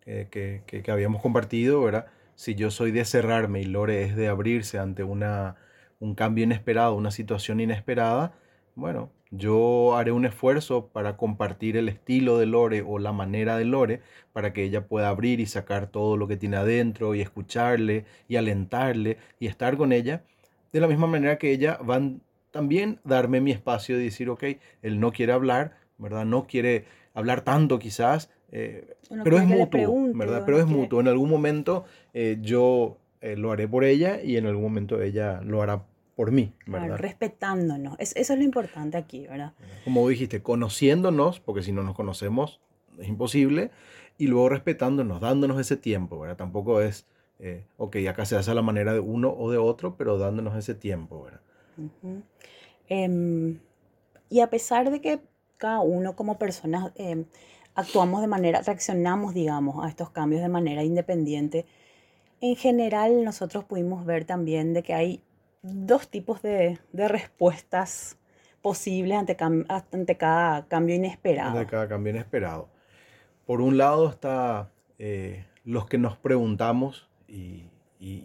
que, 0.01 0.27
que, 0.29 0.81
que, 0.83 0.91
habíamos 0.91 1.21
compartido, 1.21 1.81
¿verdad? 1.81 2.07
si 2.37 2.53
yo 2.53 2.69
soy 2.69 2.91
de 2.91 3.03
cerrarme 3.03 3.61
y 3.61 3.65
Lore 3.65 4.03
es 4.03 4.15
de 4.15 4.27
abrirse 4.27 4.77
ante 4.77 5.03
una, 5.03 5.55
un 5.99 6.13
cambio 6.13 6.43
inesperado, 6.43 6.95
una 6.95 7.09
situación 7.09 7.59
inesperada, 7.59 8.33
bueno, 8.75 9.11
yo 9.31 9.95
haré 9.95 10.11
un 10.11 10.25
esfuerzo 10.25 10.87
para 10.89 11.17
compartir 11.17 11.77
el 11.77 11.89
estilo 11.89 12.37
de 12.37 12.45
Lore 12.45 12.83
o 12.87 12.99
la 12.99 13.11
manera 13.11 13.57
de 13.57 13.65
Lore 13.65 14.01
para 14.33 14.53
que 14.53 14.63
ella 14.63 14.87
pueda 14.87 15.09
abrir 15.09 15.39
y 15.39 15.47
sacar 15.47 15.87
todo 15.87 16.15
lo 16.15 16.27
que 16.27 16.37
tiene 16.37 16.57
adentro 16.57 17.15
y 17.15 17.21
escucharle 17.21 18.05
y 18.27 18.35
alentarle 18.35 19.17
y 19.39 19.47
estar 19.47 19.75
con 19.75 19.91
ella. 19.91 20.23
De 20.71 20.79
la 20.79 20.87
misma 20.87 21.07
manera 21.07 21.39
que 21.39 21.51
ella 21.51 21.79
van 21.83 22.21
también 22.51 22.99
darme 23.03 23.41
mi 23.41 23.51
espacio 23.51 23.97
de 23.97 24.03
decir, 24.03 24.29
ok, 24.29 24.43
él 24.83 24.99
no 24.99 25.11
quiere 25.11 25.33
hablar, 25.33 25.77
¿verdad? 25.97 26.25
No 26.25 26.45
quiere 26.45 26.85
hablar 27.17 27.41
tanto 27.41 27.79
quizás, 27.79 28.29
eh, 28.51 28.95
pero, 29.23 29.39
es 29.39 29.45
mutuo, 29.45 30.09
¿verdad? 30.13 30.43
Pero 30.45 30.59
es 30.59 30.67
mutuo. 30.67 31.01
En 31.01 31.07
algún 31.07 31.31
momento 31.31 31.85
eh, 32.13 32.37
yo 32.41 32.97
eh, 33.21 33.35
lo 33.35 33.51
haré 33.51 33.67
por 33.67 33.83
ella 33.83 34.21
y 34.21 34.37
en 34.37 34.45
algún 34.45 34.63
momento 34.63 35.01
ella 35.01 35.41
lo 35.41 35.63
hará 35.63 35.83
por 36.15 36.31
mí, 36.31 36.53
¿verdad? 36.67 36.97
respetándonos. 36.97 37.95
eso 37.99 38.15
es 38.15 38.29
lo 38.29 38.43
importante 38.43 38.97
aquí, 38.97 39.25
¿verdad? 39.27 39.53
Como 39.83 40.07
dijiste, 40.07 40.43
conociéndonos, 40.43 41.39
porque 41.39 41.63
si 41.63 41.71
no 41.71 41.81
nos 41.81 41.95
conocemos 41.95 42.59
es 42.99 43.07
imposible, 43.07 43.71
y 44.19 44.27
luego 44.27 44.49
respetándonos, 44.49 45.19
dándonos 45.19 45.59
ese 45.59 45.77
tiempo, 45.77 46.19
¿verdad? 46.19 46.37
Tampoco 46.37 46.81
es, 46.81 47.07
ok, 47.77 47.97
acá 48.09 48.25
se 48.25 48.35
hace 48.35 48.49
a 48.49 48.55
la 48.55 48.63
manera 48.63 48.93
de 48.93 48.99
uno 48.99 49.31
o 49.31 49.51
de 49.51 49.57
otro, 49.57 49.95
pero 49.95 50.17
dándonos 50.17 50.55
ese 50.55 50.73
tiempo, 50.73 51.23
¿verdad? 51.23 51.41
Em, 52.89 53.59
y 54.29 54.39
a 54.39 54.49
pesar 54.49 54.89
de 54.89 55.01
que 55.01 55.19
cada 55.57 55.79
uno 55.81 56.15
como 56.15 56.37
personas 56.37 56.91
em, 56.95 57.25
actuamos 57.75 58.21
de 58.21 58.27
manera, 58.27 58.61
reaccionamos, 58.61 59.33
digamos, 59.33 59.83
a 59.85 59.89
estos 59.89 60.09
cambios 60.09 60.41
de 60.41 60.49
manera 60.49 60.83
independiente, 60.83 61.65
en 62.41 62.55
general 62.55 63.23
nosotros 63.23 63.63
pudimos 63.63 64.05
ver 64.05 64.25
también 64.25 64.73
de 64.73 64.83
que 64.83 64.93
hay 64.93 65.21
dos 65.61 66.09
tipos 66.09 66.41
de, 66.41 66.79
respuestas 66.93 68.17
posibles 68.61 69.17
ante, 69.17 69.37
ante 69.39 70.17
cada 70.17 70.67
cambio 70.67 70.95
inesperado. 70.95 71.57
Ante 71.57 71.69
cada 71.69 71.87
cambio 71.87 72.11
inesperado. 72.11 72.69
Por 73.45 73.61
un 73.61 73.77
lado 73.77 74.09
está 74.09 74.71
eh, 74.99 75.45
los 75.63 75.85
que 75.85 75.97
nos 75.97 76.17
preguntamos 76.17 77.09
y, 77.27 77.69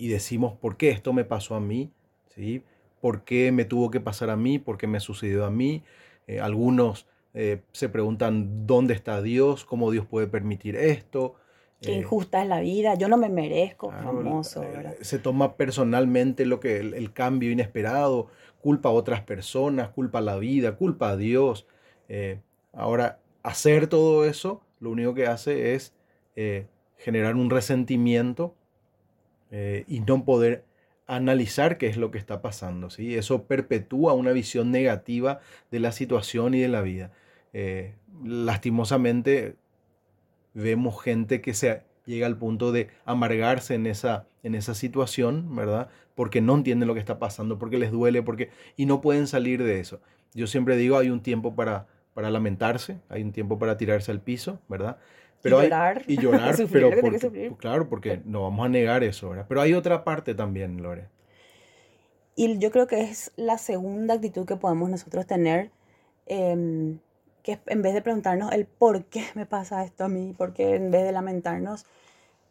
decimos, 0.08 0.54
¿por 0.54 0.76
qué 0.76 0.90
esto 0.90 1.12
me 1.12 1.24
pasó 1.24 1.54
a 1.54 1.60
mí? 1.60 1.90
¿Sí? 2.34 2.62
¿Por 3.00 3.24
qué 3.24 3.52
me 3.52 3.64
tuvo 3.64 3.90
que 3.90 4.00
pasar 4.00 4.30
a 4.30 4.36
mí? 4.36 4.58
¿Por 4.58 4.78
qué 4.78 4.86
me 4.86 5.00
sucedió 5.00 5.44
a 5.44 5.50
mí? 5.50 5.82
Eh, 6.26 6.40
algunos 6.40 7.06
eh, 7.34 7.62
se 7.72 7.88
preguntan, 7.88 8.66
¿dónde 8.66 8.94
está 8.94 9.22
Dios? 9.22 9.64
¿Cómo 9.64 9.90
Dios 9.90 10.06
puede 10.06 10.26
permitir 10.26 10.76
esto? 10.76 11.36
Qué 11.82 11.92
eh, 11.92 11.98
injusta 11.98 12.42
es 12.42 12.48
la 12.48 12.60
vida, 12.60 12.94
yo 12.94 13.08
no 13.08 13.16
me 13.16 13.28
merezco, 13.28 13.90
famoso. 13.90 14.62
Eh, 14.62 14.98
se 15.00 15.18
toma 15.18 15.56
personalmente 15.56 16.46
lo 16.46 16.60
que 16.60 16.78
el, 16.78 17.12
cambio 17.12 17.50
inesperado, 17.50 18.28
culpa 18.60 18.88
a 18.88 18.92
otras 18.92 19.20
personas, 19.22 19.88
culpa 19.88 20.18
a 20.18 20.22
la 20.22 20.36
vida, 20.36 20.76
culpa 20.76 21.10
a 21.10 21.16
Dios. 21.16 21.66
Eh, 22.08 22.38
ahora, 22.72 23.18
hacer 23.42 23.88
todo 23.88 24.24
eso, 24.24 24.62
lo 24.78 24.90
único 24.90 25.12
que 25.14 25.26
hace 25.26 25.74
es 25.74 25.94
generar 26.96 27.34
un 27.34 27.50
resentimiento 27.50 28.54
y 29.50 30.00
no 30.00 30.24
poder 30.24 30.64
analizar 31.06 31.76
qué 31.76 31.88
es 31.88 31.96
lo 31.96 32.10
que 32.10 32.18
está 32.18 32.40
pasando. 32.40 32.88
¿sí? 32.88 33.16
Eso 33.16 33.44
perpetúa 33.44 34.14
una 34.14 34.32
visión 34.32 34.70
negativa 34.70 35.40
de 35.70 35.80
la 35.80 35.92
situación 35.92 36.54
y 36.54 36.60
de 36.60 36.68
la 36.68 36.80
vida. 36.80 37.10
Lastimosamente, 38.22 39.56
vemos 40.54 41.02
gente 41.02 41.40
que 41.40 41.54
se 41.54 41.82
llega 42.06 42.26
al 42.26 42.36
punto 42.36 42.72
de 42.72 42.88
amargarse 43.04 43.74
en 43.74 43.86
esa, 43.86 44.26
en 44.42 44.54
esa 44.54 44.74
situación, 44.74 45.54
¿verdad? 45.54 45.88
Porque 46.14 46.40
no 46.40 46.54
entienden 46.56 46.88
lo 46.88 46.94
que 46.94 47.00
está 47.00 47.18
pasando, 47.18 47.58
porque 47.58 47.78
les 47.78 47.90
duele, 47.90 48.22
porque 48.22 48.50
y 48.76 48.86
no 48.86 49.00
pueden 49.00 49.26
salir 49.26 49.62
de 49.62 49.80
eso. 49.80 50.00
Yo 50.34 50.46
siempre 50.46 50.76
digo, 50.76 50.98
hay 50.98 51.10
un 51.10 51.22
tiempo 51.22 51.54
para, 51.54 51.86
para 52.14 52.30
lamentarse, 52.30 52.98
hay 53.08 53.22
un 53.22 53.32
tiempo 53.32 53.58
para 53.58 53.76
tirarse 53.76 54.10
al 54.10 54.20
piso, 54.20 54.58
¿verdad? 54.68 54.98
Pero 55.42 55.60
y 55.60 55.64
llorar. 55.64 56.02
y 56.06 56.16
llorar, 56.20 56.56
pero 56.72 57.56
claro, 57.56 57.88
porque 57.88 58.20
no 58.24 58.42
vamos 58.42 58.66
a 58.66 58.68
negar 58.68 59.02
eso, 59.02 59.30
¿verdad? 59.30 59.46
Pero 59.48 59.60
hay 59.60 59.74
otra 59.74 60.04
parte 60.04 60.34
también, 60.34 60.82
Lore. 60.82 61.08
Y 62.34 62.58
yo 62.58 62.70
creo 62.70 62.86
que 62.86 63.02
es 63.02 63.32
la 63.36 63.58
segunda 63.58 64.14
actitud 64.14 64.46
que 64.46 64.56
podemos 64.56 64.88
nosotros 64.88 65.26
tener. 65.26 65.70
Eh, 66.26 66.96
que 67.42 67.60
en 67.66 67.82
vez 67.82 67.94
de 67.94 68.02
preguntarnos 68.02 68.52
el 68.52 68.66
por 68.66 69.04
qué 69.06 69.24
me 69.34 69.46
pasa 69.46 69.84
esto 69.84 70.04
a 70.04 70.08
mí, 70.08 70.34
porque 70.36 70.76
en 70.76 70.90
vez 70.90 71.04
de 71.04 71.12
lamentarnos, 71.12 71.86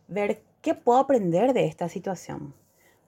ver 0.07 0.43
qué 0.61 0.75
puedo 0.75 0.99
aprender 0.99 1.53
de 1.53 1.65
esta 1.65 1.89
situación. 1.89 2.53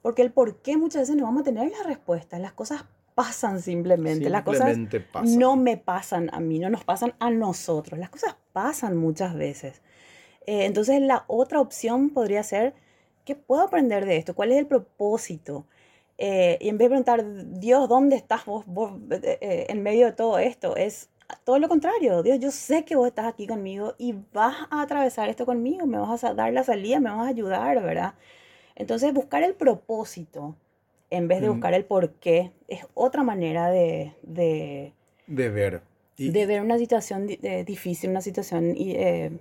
Porque 0.02 0.22
el 0.22 0.32
por 0.32 0.58
qué 0.62 0.78
muchas 0.78 1.04
veces 1.04 1.16
no 1.16 1.24
vamos 1.24 1.42
a 1.42 1.46
tener 1.46 1.72
la 1.72 1.84
respuesta. 1.84 2.40
Las 2.40 2.54
cosas 2.54 2.86
pasan 3.16 3.62
simplemente. 3.62 4.30
Las 4.30 4.44
cosas 4.44 4.78
no 5.24 5.56
me 5.56 5.78
pasan 5.78 6.30
a 6.34 6.40
mí, 6.40 6.60
no 6.60 6.70
nos 6.70 6.84
pasan 6.84 7.14
a 7.20 7.30
nosotros. 7.30 8.00
Las 8.00 8.10
cosas 8.10 8.36
pasan 8.52 8.98
muchas 8.98 9.36
veces. 9.36 9.82
Eh, 10.46 10.66
entonces 10.66 11.02
la 11.02 11.24
otra 11.28 11.62
opción 11.62 12.10
podría 12.10 12.44
ser, 12.44 12.74
¿qué 13.24 13.36
puedo 13.36 13.62
aprender 13.62 14.06
de 14.06 14.18
esto? 14.18 14.36
¿Cuál 14.36 14.52
es 14.52 14.58
el 14.58 14.68
propósito? 14.68 15.66
Eh, 16.18 16.58
y 16.62 16.70
en 16.70 16.78
vez 16.78 16.86
de 16.86 16.90
preguntar, 16.90 17.24
Dios, 17.60 17.88
¿dónde 17.90 18.16
estás 18.16 18.46
vos, 18.46 18.66
eh, 19.12 19.66
en 19.70 19.84
medio 19.84 20.06
de 20.06 20.12
todo 20.12 20.38
esto? 20.38 20.76
Es, 20.76 21.10
todo 21.44 21.60
lo 21.60 21.70
contrario, 21.70 22.24
Dios, 22.24 22.40
yo 22.40 22.52
sé 22.52 22.86
que 22.86 22.96
vos 22.96 23.08
estás 23.08 23.26
aquí 23.26 23.48
conmigo 23.48 23.96
y 23.98 24.16
vas 24.34 24.56
a 24.70 24.82
atravesar 24.82 25.30
esto 25.30 25.46
conmigo, 25.46 25.86
me 25.86 25.98
vas 25.98 26.24
a 26.24 26.34
dar 26.34 26.52
la 26.54 26.64
salida, 26.64 27.00
me 27.00 27.10
vas 27.10 27.28
a 27.28 27.30
ayudar, 27.30 27.82
¿verdad? 27.82 28.14
Entonces, 28.76 29.14
buscar 29.14 29.44
el 29.44 29.54
propósito 29.54 30.56
en 31.10 31.28
vez 31.28 31.42
de 31.42 31.50
buscar 31.50 31.74
el 31.76 31.86
por 31.86 32.14
qué 32.14 32.52
es 32.68 32.86
otra 32.96 33.22
manera 33.24 33.70
de... 33.70 34.14
De, 34.24 34.94
de 35.28 35.50
ver. 35.50 35.82
de 36.18 36.46
ver 36.46 36.62
una 36.62 36.78
situación 36.80 37.28
difícil, 37.66 38.10
una 38.10 38.22
situación 38.22 38.74
eh, 38.76 39.32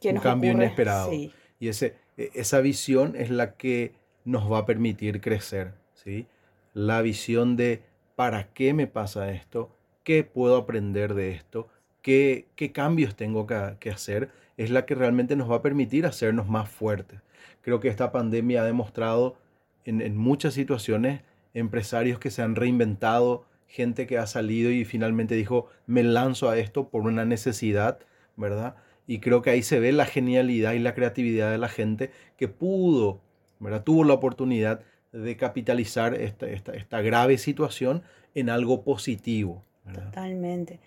que 0.00 0.10
Un 0.10 0.16
cambio 0.16 0.50
inesperado. 0.50 1.12
Y 1.12 1.68
ese, 1.68 1.94
e, 2.16 2.30
esa 2.34 2.60
visión 2.60 3.14
es 3.14 3.30
la 3.30 3.54
que 3.54 3.92
nos 4.24 4.50
va 4.50 4.58
a 4.58 4.66
permitir 4.66 5.20
crecer, 5.20 5.72
¿sí? 5.94 6.26
La 6.74 7.00
visión 7.00 7.56
de 7.56 7.82
¿para 8.16 8.52
qué 8.52 8.74
me 8.74 8.86
pasa 8.86 9.30
esto? 9.30 9.70
Qué 10.10 10.24
puedo 10.24 10.56
aprender 10.56 11.14
de 11.14 11.30
esto, 11.30 11.68
qué, 12.02 12.48
qué 12.56 12.72
cambios 12.72 13.14
tengo 13.14 13.46
que, 13.46 13.90
hacer, 13.90 14.30
es 14.56 14.70
la 14.70 14.84
que 14.84 14.96
realmente 14.96 15.36
nos 15.36 15.48
va 15.48 15.58
a 15.58 15.62
permitir 15.62 16.04
hacernos 16.04 16.48
más 16.48 16.68
fuertes. 16.68 17.20
Creo 17.62 17.78
que 17.78 17.86
esta 17.86 18.10
pandemia 18.10 18.62
ha 18.62 18.64
demostrado 18.64 19.36
en, 19.84 20.16
muchas 20.16 20.54
situaciones 20.54 21.20
empresarios 21.54 22.18
que 22.18 22.32
se 22.32 22.42
han 22.42 22.56
reinventado, 22.56 23.44
gente 23.68 24.08
que 24.08 24.18
ha 24.18 24.26
salido 24.26 24.72
y 24.72 24.84
finalmente 24.84 25.36
dijo, 25.36 25.68
me 25.86 26.02
lanzo 26.02 26.50
a 26.50 26.58
esto 26.58 26.88
por 26.88 27.02
una 27.02 27.24
necesidad, 27.24 28.00
¿verdad? 28.36 28.74
Y 29.06 29.20
creo 29.20 29.42
que 29.42 29.50
ahí 29.50 29.62
se 29.62 29.78
ve 29.78 29.92
la 29.92 30.06
genialidad 30.06 30.72
y 30.72 30.80
la 30.80 30.96
creatividad 30.96 31.52
de 31.52 31.58
la 31.58 31.68
gente 31.68 32.10
que 32.36 32.48
pudo, 32.48 33.20
¿verdad? 33.60 33.84
Tuvo 33.84 34.02
la 34.02 34.14
oportunidad 34.14 34.80
de 35.12 35.36
capitalizar 35.36 36.16
esta 36.16 37.00
grave 37.00 37.38
situación 37.38 38.02
en 38.34 38.50
algo 38.50 38.82
positivo. 38.82 39.64
Totalmente. 39.92 40.78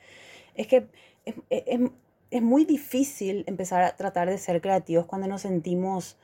Es 0.55 0.67
que 0.67 0.87
es, 1.49 2.41
muy 2.41 2.65
difícil 2.65 3.43
empezar 3.47 3.83
a 3.83 3.95
tratar 3.95 4.29
de 4.29 4.37
ser 4.37 4.61
creativos 4.61 5.05
cuando 5.05 5.27
nos 5.27 5.41
sentimos 5.41 6.17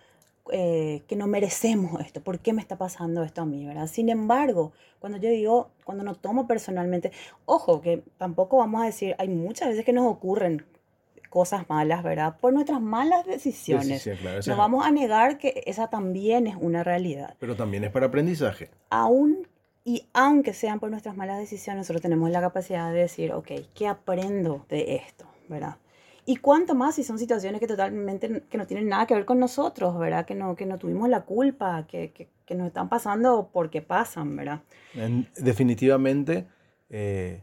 eh, 0.52 1.04
que 1.08 1.16
no 1.16 1.28
merecemos 1.28 2.02
esto. 2.02 2.22
¿Por 2.22 2.40
qué 2.40 2.54
me 2.54 2.62
está 2.62 2.78
pasando 2.78 3.24
esto 3.24 3.42
a 3.42 3.46
mí? 3.46 3.66
¿verdad? 3.66 3.88
Sin 3.88 4.10
embargo, 4.10 4.74
cuando 5.00 5.20
yo 5.20 5.30
digo, 5.30 5.70
cuando 5.84 6.04
no 6.04 6.16
tomo 6.16 6.48
personalmente, 6.48 7.12
ojo, 7.46 7.82
que 7.82 8.04
tampoco 8.18 8.58
vamos 8.58 8.82
a 8.82 8.86
decir, 8.86 9.16
hay 9.20 9.30
muchas 9.30 9.70
veces 9.70 9.86
que 9.86 9.94
nos 9.94 10.06
ocurren 10.06 10.66
cosas 11.30 11.70
malas, 11.70 12.04
¿verdad? 12.04 12.38
Por 12.40 12.54
nuestras 12.54 12.82
malas 12.82 13.26
decisiones. 13.26 14.08
no 14.48 14.58
vamos 14.58 14.86
a 14.86 14.92
negar 14.92 15.38
que 15.38 15.64
esa 15.66 15.88
también 15.90 16.48
es 16.48 16.56
una 16.60 16.84
realidad. 16.84 17.36
Pero 17.40 17.56
también 17.56 17.84
es 17.84 17.92
para 17.92 18.08
aprendizaje. 18.08 18.70
Aún 18.90 19.48
y 19.90 20.06
aunque 20.14 20.54
sean 20.54 20.80
por 20.80 20.92
nuestras 20.92 21.18
malas 21.18 21.40
decisiones, 21.40 21.80
nosotros 21.80 22.04
tenemos 22.04 22.30
la 22.30 22.42
capacidad 22.42 22.94
de 22.94 23.00
decir, 23.00 23.34
ok, 23.34 23.48
¿qué 23.74 23.88
aprendo 23.88 24.64
de 24.70 24.98
esto? 24.98 25.26
¿Verdad? 25.48 25.78
Y 26.28 26.36
cuánto 26.36 26.76
más 26.76 26.94
si 26.94 27.04
son 27.04 27.18
situaciones 27.18 27.60
que 27.60 27.66
totalmente 27.66 28.44
que 28.52 28.58
no 28.60 28.68
tienen 28.68 28.88
nada 28.88 29.08
que 29.08 29.16
ver 29.16 29.26
con 29.26 29.40
nosotros, 29.40 29.98
¿verdad? 29.98 30.28
Que 30.28 30.36
no, 30.36 30.56
que 30.56 30.68
no 30.68 30.78
tuvimos 30.78 31.10
la 31.10 31.22
culpa, 31.22 31.88
que, 31.88 32.12
que, 32.12 32.28
que 32.46 32.54
nos 32.54 32.68
están 32.68 32.88
pasando 32.88 33.50
porque 33.52 33.82
pasan, 33.82 34.36
¿verdad? 34.36 34.62
definitivamente, 35.38 36.46
eh, 36.92 37.42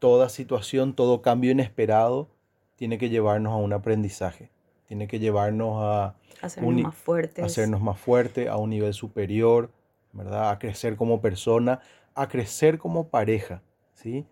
toda 0.00 0.28
situación, 0.28 0.94
todo 0.94 1.22
cambio 1.22 1.50
inesperado 1.50 2.28
tiene 2.76 2.98
que 2.98 3.08
llevarnos 3.08 3.54
a 3.54 3.56
un 3.56 3.72
aprendizaje, 3.72 4.50
tiene 4.86 5.08
que 5.08 5.18
llevarnos 5.18 5.78
a 5.80 6.14
hacernos 6.42 6.82
más 6.82 6.94
fuertes, 6.94 7.42
hacernos 7.42 7.80
más 7.80 7.98
fuertes, 7.98 8.48
a 8.48 8.58
un 8.58 8.68
nivel 8.68 8.92
superior, 8.92 9.70
¿verdad? 10.14 10.50
A 10.50 10.58
crecer 10.58 10.96
como 10.96 11.20
persona, 11.20 11.80
a 12.14 12.28
crecer 12.28 12.78
como 12.78 13.08
pareja, 13.08 13.62
¿sí? 13.94 14.24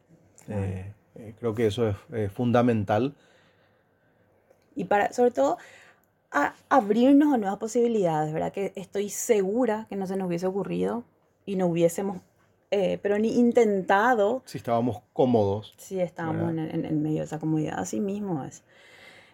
Eh, 0.48 0.94
eh, 1.16 1.34
creo 1.38 1.54
que 1.54 1.66
eso 1.66 1.94
es 2.12 2.32
fundamental. 2.32 3.14
Y 4.74 4.84
para, 4.84 5.12
sobre 5.12 5.32
todo, 5.32 5.58
a 6.30 6.54
abrirnos 6.68 7.34
a 7.34 7.36
nuevas 7.36 7.58
posibilidades, 7.58 8.32
¿verdad? 8.32 8.52
Que 8.52 8.72
estoy 8.76 9.10
segura 9.10 9.86
que 9.88 9.96
no 9.96 10.06
se 10.06 10.16
nos 10.16 10.28
hubiese 10.28 10.46
ocurrido 10.46 11.04
y 11.44 11.56
no 11.56 11.66
hubiésemos, 11.66 12.18
eh, 12.70 12.98
pero 13.02 13.18
ni 13.18 13.38
intentado. 13.38 14.42
Si 14.46 14.58
estábamos 14.58 15.02
cómodos. 15.12 15.74
Si 15.76 16.00
estábamos 16.00 16.50
en, 16.50 16.58
en, 16.58 17.02
medio 17.02 17.18
de 17.18 17.24
esa 17.24 17.38
comodidad, 17.38 17.78
así 17.78 18.00
mismo 18.00 18.44
es. 18.44 18.62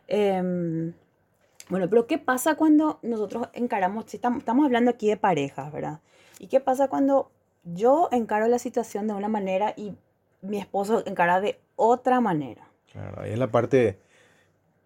Em, 0.08 0.92
bueno, 1.68 1.88
pero 1.88 2.06
¿qué 2.06 2.18
pasa 2.18 2.56
cuando 2.56 2.98
nosotros 3.02 3.48
encaramos, 3.52 4.06
si 4.08 4.16
estamos, 4.16 4.40
estamos 4.40 4.64
hablando 4.64 4.90
aquí 4.90 5.08
de 5.08 5.18
parejas, 5.18 5.70
¿verdad? 5.70 6.00
¿Y 6.38 6.46
qué 6.46 6.60
pasa 6.60 6.88
cuando 6.88 7.30
yo 7.64 8.08
encaro 8.12 8.46
la 8.48 8.58
situación 8.58 9.06
de 9.08 9.14
una 9.14 9.28
manera 9.28 9.74
y 9.76 9.94
mi 10.40 10.58
esposo 10.58 11.02
encara 11.06 11.40
de 11.40 11.60
otra 11.76 12.20
manera? 12.20 12.68
Claro, 12.92 13.22
ahí 13.22 13.32
es 13.32 13.38
la 13.38 13.50
parte 13.50 13.98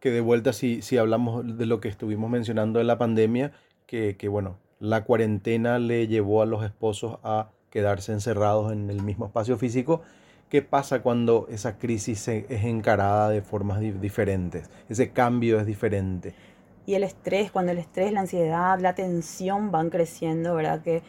que 0.01 0.11
de 0.11 0.21
vuelta 0.21 0.53
si, 0.53 0.83
si 0.83 0.97
hablamos 0.97 1.59
de 1.59 1.67
lo 1.67 1.81
que 1.81 1.89
estuvimos 1.89 2.29
mencionando 2.31 2.79
de 2.79 2.85
la 2.85 2.99
pandemia, 2.99 3.53
que, 3.87 4.17
que 4.17 4.29
bueno, 4.29 4.59
la 4.81 5.05
cuarentena 5.05 5.79
le 5.79 6.09
llevó 6.09 6.43
a 6.43 6.47
los 6.47 6.65
esposos 6.65 7.19
a 7.23 7.51
quedarse 7.71 8.13
encerrados 8.13 8.73
en 8.73 8.91
el 8.91 9.03
mismo 9.03 9.27
espacio 9.27 9.57
físico. 9.57 10.03
¿Qué 10.49 10.61
pasa 10.61 11.03
cuando 11.03 11.47
esa 11.49 11.79
crisis 11.79 12.29
es 12.29 12.65
encarada 12.65 13.31
de 13.31 13.41
formas 13.43 13.81
diferentes? 13.81 14.69
Ese 14.89 15.11
cambio 15.13 15.59
es 15.59 15.67
diferente. 15.67 16.35
Y 16.85 16.95
el 16.95 17.05
estrés, 17.05 17.51
cuando 17.51 17.73
el 17.73 17.79
estrés, 17.79 18.13
la 18.13 18.21
ansiedad, 18.21 18.79
la 18.81 18.95
tensión 18.95 19.71
van 19.71 19.89
creciendo, 19.89 20.55
¿verdad? 20.55 20.83
Que, 20.83 21.03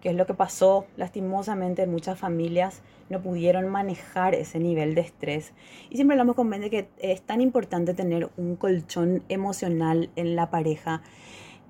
que 0.00 0.10
es 0.10 0.16
lo 0.16 0.26
que 0.26 0.34
pasó 0.34 0.86
lastimosamente 0.96 1.82
en 1.82 1.90
muchas 1.90 2.18
familias 2.18 2.82
no 3.08 3.22
pudieron 3.22 3.68
manejar 3.68 4.34
ese 4.34 4.58
nivel 4.58 4.94
de 4.94 5.00
estrés. 5.00 5.52
Y 5.90 5.96
siempre 5.96 6.14
hablamos 6.14 6.36
con 6.36 6.50
Vende 6.50 6.70
que 6.70 6.88
es 6.98 7.22
tan 7.22 7.40
importante 7.40 7.94
tener 7.94 8.30
un 8.36 8.56
colchón 8.56 9.22
emocional 9.28 10.10
en 10.16 10.36
la 10.36 10.50
pareja, 10.50 11.02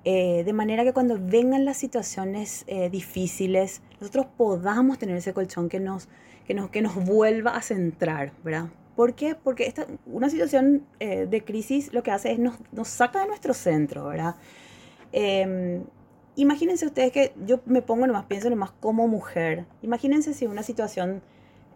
eh, 0.05 0.43
de 0.45 0.53
manera 0.53 0.83
que 0.85 0.93
cuando 0.93 1.17
vengan 1.19 1.65
las 1.65 1.77
situaciones 1.77 2.63
eh, 2.67 2.89
difíciles, 2.89 3.81
nosotros 3.99 4.27
podamos 4.37 4.97
tener 4.97 5.17
ese 5.17 5.33
colchón 5.33 5.67
que 5.67 5.79
nos, 5.79 6.07
que 6.47 6.53
nos, 6.53 6.69
que 6.69 6.81
nos 6.81 6.95
vuelva 6.95 7.55
a 7.55 7.61
centrar, 7.61 8.31
¿verdad? 8.43 8.69
¿Por 8.95 9.13
qué? 9.13 9.35
Porque 9.35 9.65
esta, 9.65 9.87
una 10.05 10.29
situación 10.29 10.85
eh, 10.99 11.25
de 11.25 11.43
crisis 11.43 11.93
lo 11.93 12.01
que 12.01 12.11
hace 12.11 12.31
es 12.31 12.39
nos, 12.39 12.55
nos 12.71 12.87
saca 12.87 13.21
de 13.21 13.27
nuestro 13.27 13.53
centro, 13.53 14.07
¿verdad? 14.07 14.35
Imagínense 16.39 16.85
ustedes 16.85 17.11
que 17.11 17.33
yo 17.45 17.59
me 17.65 17.81
pongo 17.81 18.07
nomás, 18.07 18.23
pienso 18.23 18.49
nomás 18.49 18.71
como 18.79 19.09
mujer. 19.09 19.65
Imagínense 19.81 20.33
si 20.33 20.45
una 20.45 20.63
situación 20.63 21.21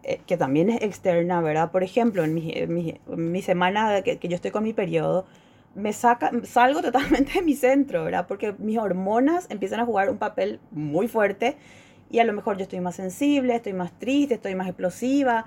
eh, 0.04 0.22
que 0.26 0.38
también 0.38 0.70
es 0.70 0.82
externa, 0.82 1.42
¿verdad? 1.42 1.70
Por 1.70 1.84
ejemplo, 1.84 2.24
en 2.24 2.34
mi, 2.34 3.42
semana 3.42 4.02
que, 4.04 4.20
que, 4.20 4.30
yo 4.30 4.36
estoy 4.36 4.52
con 4.52 4.64
mi 4.64 4.72
periodo, 4.72 5.26
me 5.76 5.92
saca, 5.92 6.32
salgo 6.44 6.82
totalmente 6.82 7.34
de 7.34 7.42
mi 7.42 7.56
centro, 7.56 8.06
¿verdad? 8.06 8.26
Porque 8.26 8.56
mis 8.58 8.78
hormonas 8.78 9.48
empiezan 9.50 9.82
a 9.82 9.86
jugar 9.86 10.10
un 10.10 10.18
papel 10.18 10.62
muy 10.72 11.10
fuerte 11.10 11.58
y 12.10 12.20
a 12.20 12.24
lo 12.24 12.32
mejor 12.32 12.56
yo 12.56 12.64
estoy 12.64 12.80
más 12.80 12.96
sensible, 12.96 13.56
estoy 13.56 13.74
más 13.74 13.92
triste, 14.00 14.36
estoy 14.36 14.56
más 14.56 14.68
explosiva. 14.68 15.44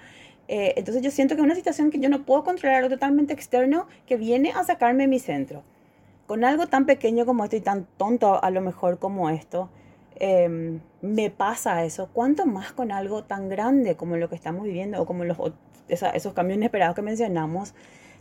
Eh, 0.47 0.75
entonces 0.77 1.03
yo 1.03 1.11
siento 1.11 1.37
que 1.37 1.41
es 1.41 1.47
una 1.47 1.55
situación 1.55 1.91
que 1.91 2.01
yo 2.01 2.11
no 2.11 2.27
puedo 2.27 2.45
controlar, 2.45 2.83
algo 2.83 2.91
totalmente 2.91 3.33
externo 3.33 3.87
que 4.05 4.19
viene 4.19 4.53
a 4.55 4.63
sacarme 4.63 5.05
de 5.05 5.09
mi 5.09 5.21
centro 5.21 5.65
con 6.27 6.45
algo 6.45 6.67
tan 6.67 6.87
pequeño 6.87 7.27
como 7.27 7.45
esto 7.45 7.57
y 7.57 7.61
tan 7.61 7.87
tonto 7.97 8.43
a 8.43 8.51
lo 8.51 8.61
mejor 8.61 8.99
como 8.99 9.31
esto, 9.31 9.69
em, 10.17 10.81
me 11.03 11.31
pasa 11.31 11.85
eso. 11.85 12.09
¿Cuánto 12.13 12.47
más 12.47 12.73
con 12.73 12.93
algo 12.93 13.25
tan 13.25 13.49
grande 13.49 13.97
como 13.97 14.17
lo 14.17 14.29
que 14.29 14.35
estamos 14.35 14.65
viviendo 14.65 15.01
o 15.01 15.07
como 15.07 15.25
los, 15.25 15.39
esos 15.89 16.33
cambios 16.33 16.57
inesperados 16.57 16.97
que 16.97 17.03
mencionamos, 17.03 17.75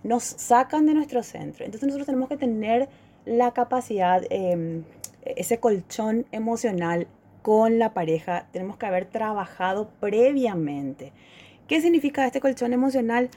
nos 0.04 0.24
sacan 0.24 0.86
de 0.86 0.94
nuestro 0.94 1.24
centro? 1.24 1.66
Entonces 1.66 1.88
nosotros 1.88 2.06
tenemos 2.06 2.30
que 2.30 2.38
tener 2.38 2.90
la 3.26 3.52
capacidad, 3.52 4.24
em, 4.30 4.84
ese 5.26 5.60
colchón 5.60 6.26
emocional 6.32 7.08
con 7.42 7.80
la 7.80 7.94
pareja, 7.94 8.48
tenemos 8.52 8.78
que 8.78 8.86
haber 8.86 9.06
trabajado 9.06 9.90
previamente. 10.00 11.12
¿Qué 11.68 11.82
significa 11.82 12.26
este 12.26 12.40
colchón 12.40 12.74
emocional? 12.74 13.30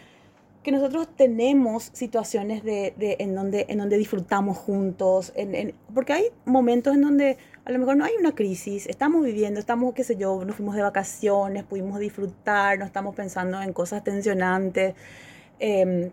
Que 0.68 0.72
nosotros 0.72 1.08
tenemos 1.16 1.88
situaciones 1.94 2.62
de, 2.62 2.92
de, 2.98 3.16
en, 3.20 3.34
donde, 3.34 3.64
en 3.70 3.78
donde 3.78 3.96
disfrutamos 3.96 4.58
juntos, 4.58 5.32
en, 5.34 5.74
porque 5.94 6.12
hay 6.12 6.24
momentos 6.44 6.94
en 6.94 7.00
donde 7.00 7.38
a 7.64 7.72
lo 7.72 7.78
mejor 7.78 7.96
no 7.96 8.04
hay 8.04 8.12
una 8.20 8.34
crisis, 8.34 8.86
estamos 8.86 9.24
viviendo, 9.24 9.60
estamos, 9.60 9.94
qué 9.94 10.04
sé 10.04 10.16
yo, 10.16 10.44
nos 10.44 10.56
fuimos 10.56 10.74
de 10.74 10.82
vacaciones, 10.82 11.64
pudimos 11.64 11.98
disfrutar, 12.00 12.78
no 12.78 12.84
estamos 12.84 13.14
pensando 13.14 13.62
en 13.62 13.72
cosas 13.72 14.04
tensionantes. 14.04 14.94
Em, 15.58 16.10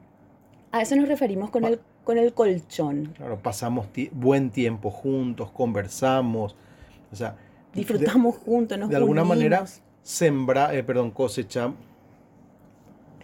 a 0.71 0.81
eso 0.81 0.95
nos 0.95 1.09
referimos 1.09 1.49
con 1.49 1.65
el, 1.65 1.81
con 2.05 2.17
el 2.17 2.33
colchón. 2.33 3.13
Claro, 3.17 3.37
pasamos 3.37 3.87
buen 4.13 4.51
tiempo 4.51 4.89
juntos, 4.89 5.51
conversamos, 5.51 6.55
o 7.11 7.15
sea... 7.17 7.35
Disfrutamos 7.73 8.37
juntos, 8.37 8.79
nos 8.79 8.89
De 8.89 8.95
alguna 8.95 9.25
manera, 9.25 9.65
sembra, 10.01 10.73
eh, 10.73 10.81
perdón, 10.81 11.11
cosechamos 11.11 11.75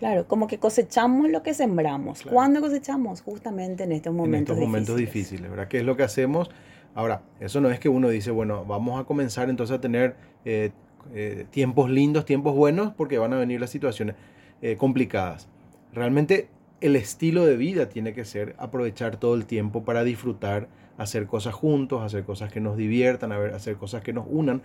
Claro, 0.02 0.28
como 0.28 0.48
que 0.48 0.58
cosechamos 0.58 1.30
lo 1.30 1.44
que 1.44 1.54
sembramos. 1.54 2.24
¿Cuándo 2.24 2.60
cosechamos? 2.60 3.22
Justamente 3.22 3.84
en 3.84 3.92
estos 3.92 4.12
momentos, 4.12 4.58
en 4.58 4.64
estos 4.64 4.68
momentos 4.68 4.98
difíciles. 4.98 5.48
¿verdad? 5.48 5.68
¿Qué 5.68 5.78
es 5.78 5.86
lo 5.86 5.96
que 5.96 6.02
hacemos? 6.02 6.50
Ahora, 6.96 7.22
eso 7.40 7.62
no 7.62 7.70
es 7.70 7.80
que 7.80 7.88
uno 7.88 8.10
dice, 8.10 8.32
bueno, 8.32 8.66
vamos 8.66 9.00
a 9.00 9.04
comenzar 9.04 9.48
entonces 9.48 9.78
a 9.78 9.80
tener 9.80 10.16
eh, 10.44 10.72
eh, 11.14 11.46
tiempos 11.52 11.92
lindos, 11.92 12.26
tiempos 12.26 12.56
buenos, 12.56 12.96
porque 12.96 13.20
van 13.20 13.32
a 13.34 13.38
venir 13.38 13.62
las 13.62 13.70
situaciones 13.70 14.16
eh, 14.64 14.76
complicadas. 14.76 15.48
Realmente 15.94 16.50
el 16.80 16.96
estilo 16.96 17.46
de 17.46 17.56
vida 17.56 17.88
tiene 17.88 18.16
que 18.16 18.26
ser 18.26 18.56
aprovechar 18.58 19.18
todo 19.18 19.36
el 19.36 19.46
tiempo 19.46 19.84
para 19.86 20.04
disfrutar, 20.04 20.68
hacer 20.98 21.28
cosas 21.28 21.54
juntos, 21.54 22.02
hacer 22.02 22.24
cosas 22.24 22.52
que 22.52 22.60
nos 22.60 22.76
diviertan, 22.76 23.34
hacer 23.34 23.76
cosas 23.76 24.02
que 24.02 24.14
nos 24.14 24.26
unan, 24.28 24.64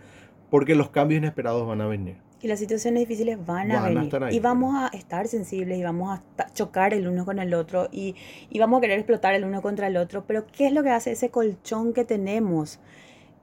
porque 0.49 0.75
los 0.75 0.89
cambios 0.89 1.19
inesperados 1.19 1.69
van 1.69 1.83
a 1.83 1.87
venir. 1.87 2.17
Y 2.43 2.49
las 2.49 2.59
situaciones 2.59 3.01
difíciles 3.01 3.45
van 3.45 3.73
a 3.73 3.83
venir. 3.83 4.13
y 4.31 4.41
vamos 4.41 4.75
a 4.77 4.95
estar 4.97 5.27
sensibles 5.27 5.79
y 5.79 5.83
vamos 5.83 6.19
a 6.39 6.53
chocar 6.53 6.93
el 6.93 7.09
uno 7.09 7.25
con 7.25 7.39
el 7.39 7.55
otro 7.55 7.89
y, 7.91 8.15
y, 8.51 8.59
vamos 8.59 8.79
a 8.79 8.81
querer 8.83 8.99
explotar 8.99 9.35
el 9.35 9.45
uno 9.45 9.63
contra 9.63 9.87
el 9.87 9.97
otro. 9.97 10.25
Pero 10.27 10.47
¿qué 10.47 10.67
es 10.67 10.73
lo 10.73 10.83
que 10.83 10.91
hace 10.91 11.13
ese 11.13 11.31
colchón 11.31 11.93
que 11.93 12.05
tenemos? 12.05 12.79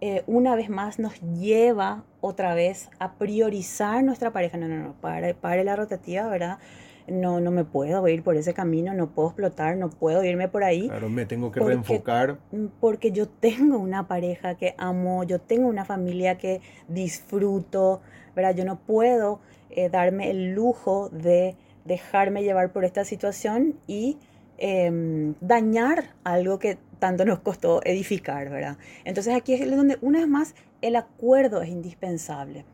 Eh, 0.01 0.23
una 0.27 0.55
vez 0.55 0.69
más 0.69 0.99
nos 0.99 1.19
lleva 1.21 2.03
otra 2.21 2.53
vez 2.53 2.89
a 2.99 3.13
priorizar 3.13 4.03
nuestra 4.03 4.31
pareja. 4.31 4.57
No, 4.57 4.67
no, 4.67 4.77
no, 4.77 4.93
pare, 5.01 5.33
pare 5.33 5.63
la 5.63 5.75
rotativa, 5.75 6.27
¿verdad? 6.27 6.59
no, 7.07 7.39
no 7.39 7.51
me 7.51 7.65
puedo 7.65 8.07
ir 8.07 8.23
por 8.23 8.37
ese 8.37 8.53
camino, 8.53 8.93
no 8.93 9.09
puedo 9.09 9.29
explotar, 9.29 9.77
no 9.77 9.89
puedo 9.89 10.23
irme 10.23 10.47
por 10.47 10.63
ahí. 10.63 10.87
Claro, 10.87 11.09
me 11.09 11.25
tengo 11.25 11.51
que 11.51 11.59
reenfocar. 11.59 12.37
Mm, 12.51 12.67
porque 12.79 13.11
yo 13.11 13.27
tengo 13.27 13.77
una 13.77 14.07
pareja 14.07 14.55
que 14.55 14.75
amo, 14.77 15.23
yo 15.23 15.39
tengo 15.39 15.67
una 15.67 15.85
familia 15.85 16.37
que 16.37 16.61
disfruto, 16.87 18.01
¿verdad? 18.35 18.55
Yo 18.55 18.65
no 18.65 18.79
puedo 18.79 19.39
eh, 19.69 19.89
darme 19.89 20.29
el 20.29 20.53
lujo 20.53 21.09
de 21.09 21.55
dejarme 21.85 22.43
llevar 22.43 22.71
por 22.71 22.85
esta 22.85 23.05
situación 23.05 23.75
y 23.87 24.17
em, 24.57 25.35
dañar 25.41 26.15
algo 26.23 26.59
que 26.59 26.77
tanto 26.99 27.25
nos 27.25 27.39
costó 27.39 27.81
edificar, 27.83 28.49
¿verdad? 28.49 28.77
Entonces 29.03 29.35
aquí 29.35 29.53
es 29.53 29.75
donde 29.75 29.97
una 30.01 30.19
vez 30.19 30.27
más 30.27 30.55
el 30.81 30.95
acuerdo 30.95 31.61
es 31.61 31.69
indispensable. 31.69 32.65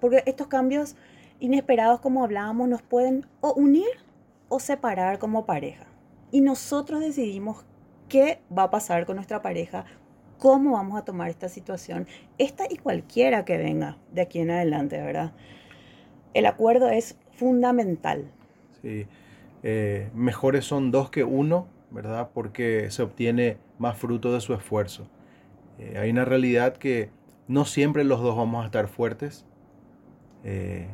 Porque 0.00 0.22
estos 0.26 0.46
cambios 0.46 0.96
inesperados, 1.40 2.00
como 2.00 2.24
hablábamos, 2.24 2.68
nos 2.68 2.82
pueden 2.82 3.26
o 3.40 3.52
unir 3.54 3.88
o 4.48 4.60
separar 4.60 5.18
como 5.18 5.46
pareja. 5.46 5.86
Y 6.30 6.40
nosotros 6.40 7.00
decidimos 7.00 7.64
qué 8.08 8.40
va 8.56 8.64
a 8.64 8.70
pasar 8.70 9.06
con 9.06 9.16
nuestra 9.16 9.42
pareja, 9.42 9.84
cómo 10.40 10.72
vamos 10.72 10.98
a 10.98 11.04
tomar 11.04 11.28
esta 11.28 11.48
situación, 11.48 12.08
esta 12.38 12.64
y 12.68 12.78
cualquiera 12.78 13.44
que 13.44 13.58
venga 13.58 13.98
de 14.10 14.22
aquí 14.22 14.40
en 14.40 14.50
adelante, 14.50 15.00
¿verdad? 15.00 15.32
El 16.32 16.46
acuerdo 16.46 16.88
es 16.88 17.16
fundamental. 17.32 18.24
Sí, 18.80 19.06
eh, 19.62 20.10
mejores 20.14 20.64
son 20.64 20.90
dos 20.90 21.10
que 21.10 21.24
uno, 21.24 21.68
¿verdad? 21.90 22.30
Porque 22.32 22.90
se 22.90 23.02
obtiene 23.02 23.58
más 23.78 23.98
fruto 23.98 24.32
de 24.32 24.40
su 24.40 24.54
esfuerzo. 24.54 25.06
Eh, 25.78 25.98
hay 25.98 26.10
una 26.10 26.24
realidad 26.24 26.74
que 26.76 27.10
no 27.46 27.66
siempre 27.66 28.02
los 28.04 28.22
dos 28.22 28.34
vamos 28.34 28.62
a 28.62 28.66
estar 28.66 28.88
fuertes. 28.88 29.44
Eh, 30.42 30.88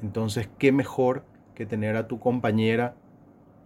entonces, 0.00 0.48
¿qué 0.58 0.70
mejor 0.70 1.24
que 1.56 1.66
tener 1.66 1.96
a 1.96 2.06
tu 2.06 2.20
compañera, 2.20 2.94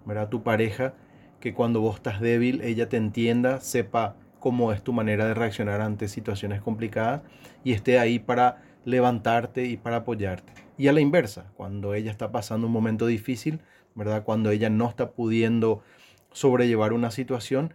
a 0.06 0.30
tu 0.30 0.42
pareja, 0.42 0.94
que 1.38 1.52
cuando 1.52 1.82
vos 1.82 1.96
estás 1.96 2.20
débil, 2.22 2.62
ella 2.62 2.88
te 2.88 2.96
entienda, 2.96 3.60
sepa 3.60 4.16
cómo 4.42 4.72
es 4.72 4.82
tu 4.82 4.92
manera 4.92 5.24
de 5.24 5.34
reaccionar 5.34 5.80
ante 5.80 6.08
situaciones 6.08 6.60
complicadas 6.60 7.22
y 7.62 7.72
esté 7.72 8.00
ahí 8.00 8.18
para 8.18 8.60
levantarte 8.84 9.66
y 9.66 9.76
para 9.76 9.98
apoyarte. 9.98 10.52
Y 10.76 10.88
a 10.88 10.92
la 10.92 11.00
inversa, 11.00 11.52
cuando 11.56 11.94
ella 11.94 12.10
está 12.10 12.32
pasando 12.32 12.66
un 12.66 12.72
momento 12.72 13.06
difícil, 13.06 13.60
¿verdad? 13.94 14.24
Cuando 14.24 14.50
ella 14.50 14.68
no 14.68 14.88
está 14.88 15.12
pudiendo 15.12 15.82
sobrellevar 16.32 16.92
una 16.92 17.12
situación, 17.12 17.72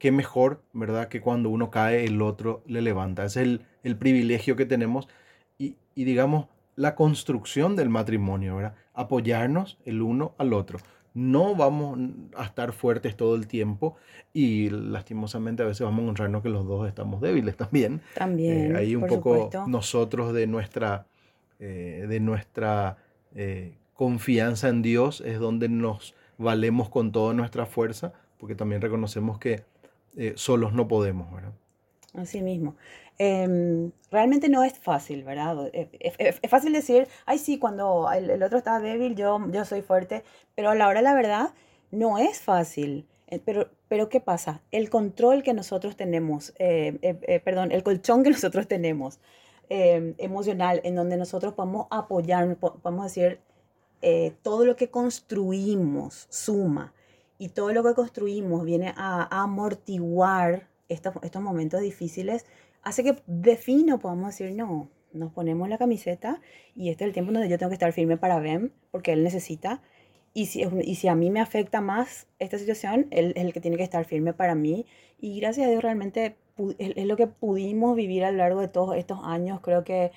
qué 0.00 0.10
mejor, 0.10 0.60
¿verdad? 0.72 1.06
Que 1.06 1.20
cuando 1.20 1.50
uno 1.50 1.70
cae, 1.70 2.04
el 2.04 2.20
otro 2.20 2.64
le 2.66 2.82
levanta. 2.82 3.24
Es 3.24 3.36
el, 3.36 3.64
privilegio 3.98 4.56
que 4.56 4.66
tenemos 4.66 5.08
y, 5.56 5.76
digamos, 5.94 6.48
la 6.74 6.94
construcción 6.96 7.76
del 7.76 7.90
matrimonio, 7.90 8.56
¿verdad? 8.56 8.74
Apoyarnos 8.92 9.78
el 9.84 10.02
uno 10.02 10.34
al 10.36 10.52
otro. 10.52 10.80
No 11.18 11.56
vamos 11.56 11.98
a 12.36 12.44
estar 12.44 12.72
fuertes 12.72 13.16
todo 13.16 13.34
el 13.34 13.48
tiempo 13.48 13.96
y 14.32 14.70
lastimosamente 14.70 15.64
a 15.64 15.66
veces 15.66 15.84
vamos 15.84 15.98
a 15.98 16.02
encontrarnos 16.02 16.42
que 16.42 16.48
los 16.48 16.66
dos 16.66 16.86
estamos 16.86 17.20
débiles 17.20 17.56
también. 17.56 18.00
También. 18.14 18.76
Eh, 18.76 18.78
ahí 18.78 18.94
un 18.94 19.06
poco 19.06 19.50
nosotros 19.66 20.32
de 20.32 20.46
nuestra, 20.46 21.06
eh, 21.58 22.06
de 22.08 22.20
nuestra 22.20 22.98
eh, 23.34 23.74
confianza 23.94 24.68
en 24.68 24.82
Dios 24.82 25.20
es 25.20 25.40
donde 25.40 25.68
nos 25.68 26.14
valemos 26.38 26.88
con 26.88 27.10
toda 27.10 27.34
nuestra 27.34 27.66
fuerza, 27.66 28.12
porque 28.38 28.54
también 28.54 28.80
reconocemos 28.80 29.38
que 29.38 29.64
solos 30.36 30.72
no 30.72 30.88
podemos, 30.88 31.32
¿verdad? 31.32 31.52
Así 32.14 32.42
mismo. 32.42 32.76
Em, 33.18 33.92
realmente 34.10 34.48
no 34.48 34.64
es 34.64 34.78
fácil, 34.78 35.24
¿verdad? 35.24 35.70
Es, 35.72 36.50
fácil 36.50 36.72
decir, 36.72 37.08
ay, 37.26 37.38
sí, 37.38 37.58
cuando 37.58 38.10
el, 38.12 38.42
otro 38.42 38.58
está 38.58 38.80
débil, 38.80 39.14
yo, 39.14 39.38
yo 39.50 39.64
soy 39.64 39.82
fuerte, 39.82 40.24
pero 40.54 40.70
a 40.70 40.74
la 40.74 40.88
hora 40.88 41.02
la 41.02 41.14
verdad 41.14 41.50
no 41.90 42.18
es 42.18 42.40
fácil. 42.40 43.06
Eh, 43.28 43.40
pero, 43.44 43.70
pero 43.88 44.08
¿qué 44.08 44.20
pasa? 44.20 44.62
El 44.70 44.88
control 44.88 45.42
que 45.42 45.52
nosotros 45.52 45.96
tenemos, 45.96 46.54
eh, 46.58 46.98
eh, 47.02 47.40
perdón, 47.40 47.72
el 47.72 47.82
colchón 47.82 48.22
que 48.22 48.30
nosotros 48.38 48.66
tenemos 48.68 49.20
em, 49.68 50.14
emocional, 50.18 50.80
en 50.84 50.94
donde 50.94 51.16
nosotros 51.16 51.54
podemos 51.54 51.86
apoyar, 51.90 52.56
podemos 52.56 53.04
decir, 53.04 53.40
todo 54.42 54.64
lo 54.64 54.76
que 54.76 54.90
construimos 54.90 56.28
suma 56.30 56.94
y 57.36 57.48
todo 57.48 57.72
lo 57.72 57.82
que 57.82 57.94
construimos 57.94 58.64
viene 58.64 58.94
a, 58.96 59.42
amortiguar 59.42 60.67
estos, 60.88 61.14
estos 61.22 61.42
momentos 61.42 61.80
difíciles 61.80 62.46
hace 62.82 63.04
que 63.04 63.16
de 63.26 63.56
fino 63.56 63.98
podamos 63.98 64.28
decir, 64.28 64.54
no, 64.54 64.88
nos 65.12 65.32
ponemos 65.32 65.68
la 65.68 65.78
camiseta 65.78 66.40
y 66.74 66.90
este 66.90 67.04
es 67.04 67.08
el 67.08 67.14
tiempo 67.14 67.32
donde 67.32 67.48
yo 67.48 67.58
tengo 67.58 67.70
que 67.70 67.74
estar 67.74 67.92
firme 67.92 68.16
para 68.16 68.38
Ben, 68.40 68.72
porque 68.90 69.12
él 69.12 69.22
necesita. 69.22 69.82
Y 70.34 70.46
si, 70.46 70.62
y 70.84 70.94
si 70.96 71.08
a 71.08 71.14
mí 71.14 71.30
me 71.30 71.40
afecta 71.40 71.80
más 71.80 72.26
esta 72.38 72.58
situación, 72.58 73.06
él 73.10 73.32
es 73.34 73.44
el 73.44 73.52
que 73.52 73.60
tiene 73.60 73.76
que 73.76 73.82
estar 73.82 74.04
firme 74.04 74.34
para 74.34 74.54
mí. 74.54 74.86
Y 75.20 75.40
gracias 75.40 75.66
a 75.66 75.70
Dios 75.70 75.82
realmente 75.82 76.36
es 76.78 77.06
lo 77.06 77.16
que 77.16 77.26
pudimos 77.26 77.96
vivir 77.96 78.24
a 78.24 78.30
lo 78.30 78.38
largo 78.38 78.60
de 78.60 78.68
todos 78.68 78.96
estos 78.96 79.18
años. 79.24 79.60
Creo 79.60 79.84
que, 79.84 80.12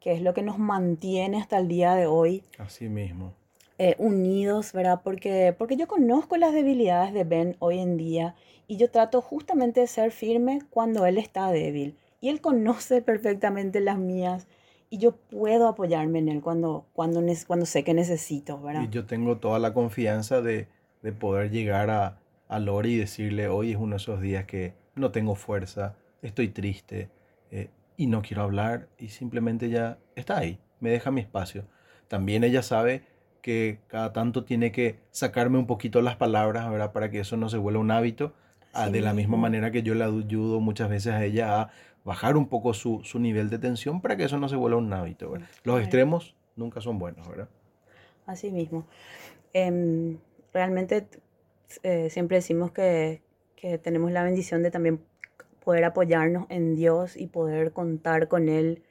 que 0.00 0.12
es 0.12 0.22
lo 0.22 0.34
que 0.34 0.42
nos 0.42 0.58
mantiene 0.58 1.38
hasta 1.38 1.58
el 1.58 1.68
día 1.68 1.94
de 1.94 2.06
hoy. 2.06 2.42
Así 2.58 2.88
mismo. 2.88 3.34
Eh, 3.78 3.94
unidos, 3.98 4.72
¿verdad? 4.72 5.02
Porque, 5.04 5.54
porque 5.56 5.76
yo 5.76 5.86
conozco 5.86 6.38
las 6.38 6.54
debilidades 6.54 7.12
de 7.12 7.24
Ben 7.24 7.56
hoy 7.58 7.78
en 7.78 7.98
día 7.98 8.34
y 8.66 8.78
yo 8.78 8.90
trato 8.90 9.20
justamente 9.20 9.80
de 9.80 9.86
ser 9.86 10.12
firme 10.12 10.60
cuando 10.70 11.04
él 11.04 11.18
está 11.18 11.50
débil 11.50 11.94
y 12.20 12.28
Él 12.28 12.40
conoce 12.40 13.02
perfectamente 13.02 13.80
las 13.80 13.98
mías 13.98 14.46
y 14.88 14.98
yo 14.98 15.12
puedo 15.16 15.68
apoyarme 15.68 16.20
en 16.20 16.28
Él 16.28 16.40
cuando, 16.40 16.86
cuando, 16.92 17.22
cuando 17.46 17.66
sé 17.66 17.84
que 17.84 17.94
necesito, 17.94 18.60
¿verdad? 18.60 18.82
Y 18.82 18.88
yo 18.88 19.04
tengo 19.04 19.38
toda 19.38 19.58
la 19.58 19.74
confianza 19.74 20.40
de, 20.40 20.68
de 21.02 21.12
poder 21.12 21.50
llegar 21.50 21.90
a, 21.90 22.18
a 22.48 22.58
Lori 22.58 22.94
y 22.94 22.98
decirle, 22.98 23.48
hoy 23.48 23.72
es 23.72 23.76
uno 23.76 23.92
de 23.92 23.96
esos 23.96 24.20
días 24.20 24.44
que 24.44 24.74
no 24.94 25.10
tengo 25.10 25.34
fuerza, 25.34 25.96
estoy 26.22 26.48
triste 26.48 27.10
eh, 27.50 27.70
y 27.96 28.06
no 28.06 28.22
quiero 28.22 28.42
hablar 28.42 28.88
y 28.98 29.08
simplemente 29.08 29.68
ya 29.68 29.98
está 30.14 30.38
ahí, 30.38 30.58
me 30.80 30.90
deja 30.90 31.10
mi 31.10 31.20
espacio. 31.20 31.64
También 32.08 32.44
ella 32.44 32.62
sabe 32.62 33.02
que 33.46 33.78
cada 33.86 34.12
tanto 34.12 34.42
tiene 34.42 34.72
que 34.72 34.98
sacarme 35.12 35.56
un 35.56 35.68
poquito 35.68 36.02
las 36.02 36.16
palabras, 36.16 36.68
¿verdad? 36.68 36.90
Para 36.90 37.12
que 37.12 37.20
eso 37.20 37.36
no 37.36 37.48
se 37.48 37.56
vuelva 37.58 37.78
un 37.78 37.92
hábito. 37.92 38.32
Ah, 38.72 38.90
de 38.90 39.00
la 39.00 39.14
misma 39.14 39.36
manera 39.36 39.70
que 39.70 39.84
yo 39.84 39.94
le 39.94 40.02
ayudo 40.02 40.58
muchas 40.58 40.90
veces 40.90 41.12
a 41.12 41.24
ella 41.24 41.60
a 41.60 41.70
bajar 42.04 42.36
un 42.36 42.48
poco 42.48 42.74
su, 42.74 43.02
su, 43.04 43.20
nivel 43.20 43.48
de 43.48 43.60
tensión 43.60 44.00
para 44.00 44.16
que 44.16 44.24
eso 44.24 44.36
no 44.40 44.48
se 44.48 44.56
vuelva 44.56 44.78
un 44.78 44.92
hábito. 44.92 45.32
Los 45.62 45.78
extremos 45.78 46.34
nunca 46.56 46.80
son 46.80 46.98
buenos, 46.98 47.28
¿verdad? 47.28 47.48
Así 48.26 48.50
mismo. 48.50 48.84
Em, 49.52 50.18
realmente 50.52 51.06
eh, 51.84 52.10
siempre 52.10 52.38
decimos 52.38 52.72
que, 52.72 53.22
que, 53.54 53.78
tenemos 53.78 54.10
la 54.10 54.24
bendición 54.24 54.64
de 54.64 54.72
también 54.72 55.00
poder 55.64 55.84
apoyarnos 55.84 56.46
en 56.48 56.74
Dios 56.74 57.16
y 57.16 57.28
poder 57.28 57.70
contar 57.70 58.26
con 58.26 58.48
Él, 58.48 58.82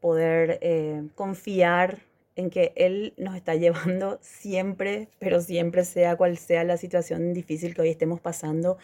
poder 0.00 0.58
eh, 0.62 1.02
confiar 1.14 2.07
en 2.38 2.50
que 2.50 2.72
Él 2.76 3.12
nos 3.18 3.34
está 3.36 3.54
llevando 3.56 4.18
siempre, 4.22 5.08
pero 5.18 5.40
siempre 5.40 5.84
sea 5.84 6.16
cual 6.16 6.38
sea 6.38 6.64
la 6.64 6.76
situación 6.76 7.34
difícil 7.34 7.74
que 7.74 7.82
hoy 7.82 7.90
estemos 7.90 8.20
pasando. 8.20 8.78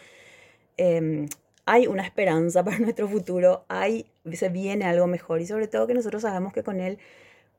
Eh, 0.77 1.27
hay 1.65 1.87
una 1.87 2.05
esperanza 2.05 2.65
para 2.65 2.79
nuestro 2.81 3.09
futuro, 3.09 3.65
hay, 3.69 4.07
se 4.33 4.49
viene 4.49 4.85
algo 4.85 5.07
mejor 5.07 5.41
y 5.41 5.47
sobre 5.47 5.69
todo 5.69 5.87
que 5.87 5.95
nosotros 5.95 6.23
sabemos 6.23 6.53
que 6.53 6.63
con 6.63 6.81
él 6.81 6.99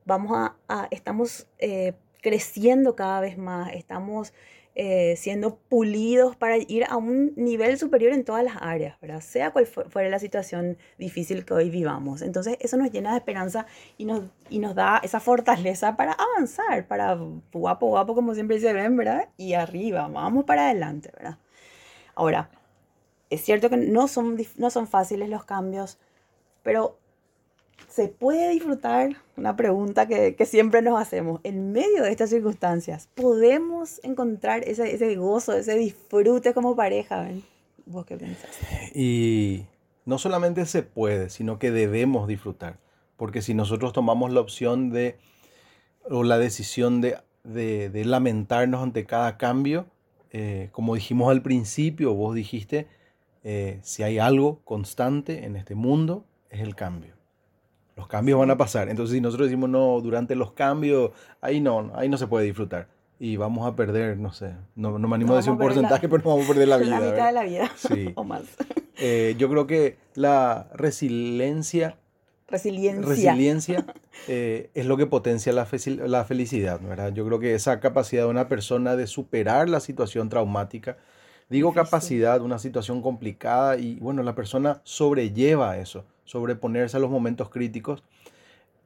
vamos 0.04 0.50
a, 0.68 0.88
estamos 0.90 1.46
eh, 1.58 1.94
creciendo 2.22 2.94
cada 2.94 3.20
vez 3.20 3.38
más, 3.38 3.72
estamos 3.72 4.32
eh, 4.78 5.16
siendo 5.16 5.56
pulidos 5.56 6.36
para 6.36 6.58
ir 6.58 6.84
a 6.84 6.98
un 6.98 7.32
nivel 7.34 7.78
superior 7.78 8.12
en 8.12 8.24
todas 8.24 8.44
las 8.44 8.56
áreas, 8.60 9.00
¿verdad? 9.00 9.22
Sea 9.22 9.50
cual 9.50 9.64
fuera 9.64 10.10
la 10.10 10.18
situación 10.18 10.76
difícil 10.98 11.46
que 11.46 11.54
hoy 11.54 11.70
vivamos. 11.70 12.20
Entonces 12.20 12.58
eso 12.60 12.76
nos 12.76 12.90
llena 12.92 13.12
de 13.12 13.16
esperanza 13.16 13.64
y 13.96 14.04
nos, 14.04 14.24
y 14.50 14.58
nos 14.58 14.74
da 14.74 15.00
esa 15.02 15.18
fortaleza 15.18 15.96
para 15.96 16.12
avanzar, 16.12 16.86
para 16.86 17.18
guapo, 17.54 17.86
guapo, 17.86 18.14
como 18.14 18.34
siempre 18.34 18.60
se 18.60 18.74
ven, 18.74 18.98
¿verdad? 18.98 19.30
Y 19.38 19.54
arriba, 19.54 20.08
vamos 20.08 20.44
para 20.44 20.66
adelante, 20.66 21.10
¿verdad? 21.16 21.38
Ahora, 22.14 22.50
es 23.30 23.40
cierto 23.40 23.70
que 23.70 23.78
no 23.78 24.08
son, 24.08 24.36
no 24.58 24.68
son 24.68 24.86
fáciles 24.86 25.30
los 25.30 25.44
cambios, 25.44 25.98
pero 26.62 26.98
¿se 27.88 28.08
puede 28.08 28.50
disfrutar? 28.50 29.16
Una 29.36 29.56
pregunta 29.56 30.06
que, 30.06 30.34
que, 30.34 30.46
siempre 30.46 30.82
nos 30.82 31.00
hacemos. 31.00 31.40
En 31.44 31.72
medio 31.72 32.02
de 32.02 32.10
estas 32.10 32.30
circunstancias, 32.30 33.08
¿podemos 33.14 34.00
encontrar 34.02 34.64
ese, 34.68 34.94
ese 34.94 35.16
gozo, 35.16 35.52
ese 35.52 35.76
disfrute 35.76 36.54
como 36.54 36.76
pareja? 36.76 37.28
¿Vos 37.84 38.06
qué 38.06 38.16
pensás? 38.16 38.50
Y 38.94 39.64
no 40.04 40.18
solamente 40.18 40.66
se 40.66 40.82
puede, 40.82 41.30
sino 41.30 41.58
que 41.58 41.70
debemos 41.70 42.28
disfrutar. 42.28 42.78
Porque 43.16 43.42
si 43.42 43.54
nosotros 43.54 43.92
tomamos 43.92 44.32
la 44.32 44.40
opción 44.40 44.90
de, 44.90 45.18
o 46.04 46.22
la 46.22 46.38
decisión 46.38 47.00
de, 47.00 47.18
de, 47.44 47.90
de 47.90 48.04
lamentarnos 48.04 48.82
ante 48.82 49.06
cada 49.06 49.38
cambio, 49.38 49.86
eh, 50.38 50.68
como 50.72 50.94
dijimos 50.94 51.30
al 51.30 51.40
principio, 51.40 52.12
vos 52.12 52.34
dijiste, 52.34 52.88
eh, 53.42 53.78
si 53.82 54.02
hay 54.02 54.18
algo 54.18 54.60
constante 54.64 55.46
en 55.46 55.56
este 55.56 55.74
mundo, 55.74 56.26
es 56.50 56.60
el 56.60 56.74
cambio. 56.74 57.15
Los 57.96 58.06
cambios 58.06 58.38
van 58.38 58.50
a 58.50 58.56
pasar. 58.56 58.88
Entonces, 58.88 59.14
si 59.14 59.20
nosotros 59.20 59.48
decimos 59.48 59.70
no, 59.70 60.00
durante 60.00 60.34
los 60.34 60.52
cambios, 60.52 61.12
ahí 61.40 61.60
no, 61.60 61.92
ahí 61.94 62.08
no 62.08 62.18
se 62.18 62.26
puede 62.26 62.44
disfrutar. 62.44 62.88
Y 63.18 63.36
vamos 63.36 63.66
a 63.66 63.74
perder, 63.74 64.18
no 64.18 64.32
sé, 64.32 64.52
no, 64.74 64.98
no 64.98 65.08
me 65.08 65.16
animo 65.16 65.32
a 65.32 65.36
decir 65.36 65.50
un 65.50 65.58
porcentaje, 65.58 66.06
pero 66.06 66.22
no 66.22 66.30
vamos 66.30 66.44
a 66.44 66.48
perder 66.48 66.68
la 66.68 66.76
vida. 66.78 67.00
La 67.00 67.10
mitad 67.10 67.26
de 67.26 67.32
la 67.32 67.42
vida. 67.44 67.70
Sí. 67.76 68.12
o 68.14 68.24
más. 68.24 68.42
Eh, 68.98 69.34
yo 69.38 69.48
creo 69.48 69.66
que 69.66 69.96
la 70.14 70.68
resiliencia. 70.74 71.96
Resiliencia. 72.48 73.08
Resiliencia 73.08 73.86
eh, 74.28 74.70
es 74.74 74.86
lo 74.86 74.98
que 74.98 75.06
potencia 75.06 75.52
la, 75.52 75.66
la 76.06 76.24
felicidad, 76.24 76.80
¿verdad? 76.80 77.12
Yo 77.12 77.26
creo 77.26 77.40
que 77.40 77.54
esa 77.54 77.80
capacidad 77.80 78.24
de 78.24 78.28
una 78.28 78.48
persona 78.48 78.94
de 78.94 79.06
superar 79.06 79.68
la 79.70 79.80
situación 79.80 80.28
traumática, 80.28 80.98
Digo 81.48 81.72
capacidad, 81.72 82.40
una 82.40 82.58
situación 82.58 83.02
complicada 83.02 83.78
y 83.78 83.96
bueno, 84.00 84.24
la 84.24 84.34
persona 84.34 84.80
sobrelleva 84.82 85.78
eso, 85.78 86.04
sobreponerse 86.26 86.98
a 86.98 87.00
los 87.00 87.10
momentos 87.10 87.48
críticos. 87.48 88.04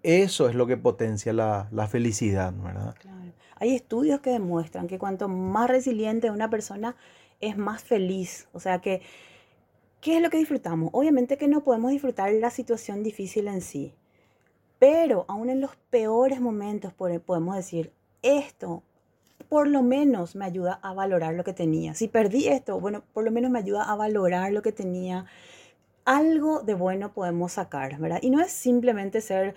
Eso 0.02 0.48
es 0.48 0.54
lo 0.54 0.66
que 0.66 0.76
potencia 0.76 1.32
la, 1.32 1.68
la 1.72 1.88
felicidad, 1.88 2.54
¿verdad? 2.54 2.94
Claro. 2.98 3.18
Hay 3.56 3.74
estudios 3.74 4.20
que 4.20 4.30
demuestran 4.30 4.86
que 4.86 4.98
cuanto 4.98 5.28
más 5.28 5.68
resiliente 5.68 6.30
una 6.30 6.48
persona 6.48 6.96
es 7.40 7.58
más 7.58 7.82
feliz. 7.82 8.48
O 8.52 8.60
sea 8.60 8.80
que, 8.80 9.02
¿qué 10.00 10.16
es 10.16 10.22
lo 10.22 10.30
que 10.30 10.38
disfrutamos? 10.38 10.90
Obviamente 10.92 11.36
que 11.36 11.48
no 11.48 11.62
podemos 11.62 11.90
disfrutar 11.90 12.32
la 12.32 12.50
situación 12.50 13.02
difícil 13.02 13.48
en 13.48 13.60
sí, 13.60 13.92
pero 14.78 15.26
aún 15.28 15.50
en 15.50 15.60
los 15.60 15.76
peores 15.90 16.40
momentos 16.40 16.94
podemos 16.94 17.54
decir, 17.54 17.92
esto 18.22 18.82
por 19.48 19.66
lo 19.68 19.82
menos 19.82 20.36
me 20.36 20.44
ayuda 20.44 20.78
a 20.82 20.94
valorar 20.94 21.34
lo 21.34 21.44
que 21.44 21.52
tenía. 21.52 21.94
Si 21.94 22.08
perdí 22.08 22.46
esto, 22.48 22.78
bueno, 22.78 23.02
por 23.12 23.24
lo 23.24 23.30
menos 23.30 23.50
me 23.50 23.58
ayuda 23.58 23.82
a 23.82 23.96
valorar 23.96 24.52
lo 24.52 24.62
que 24.62 24.72
tenía. 24.72 25.26
Algo 26.04 26.60
de 26.62 26.74
bueno 26.74 27.12
podemos 27.12 27.52
sacar, 27.52 27.98
¿verdad? 27.98 28.18
Y 28.22 28.30
no 28.30 28.40
es 28.40 28.50
simplemente 28.50 29.20
ser, 29.20 29.54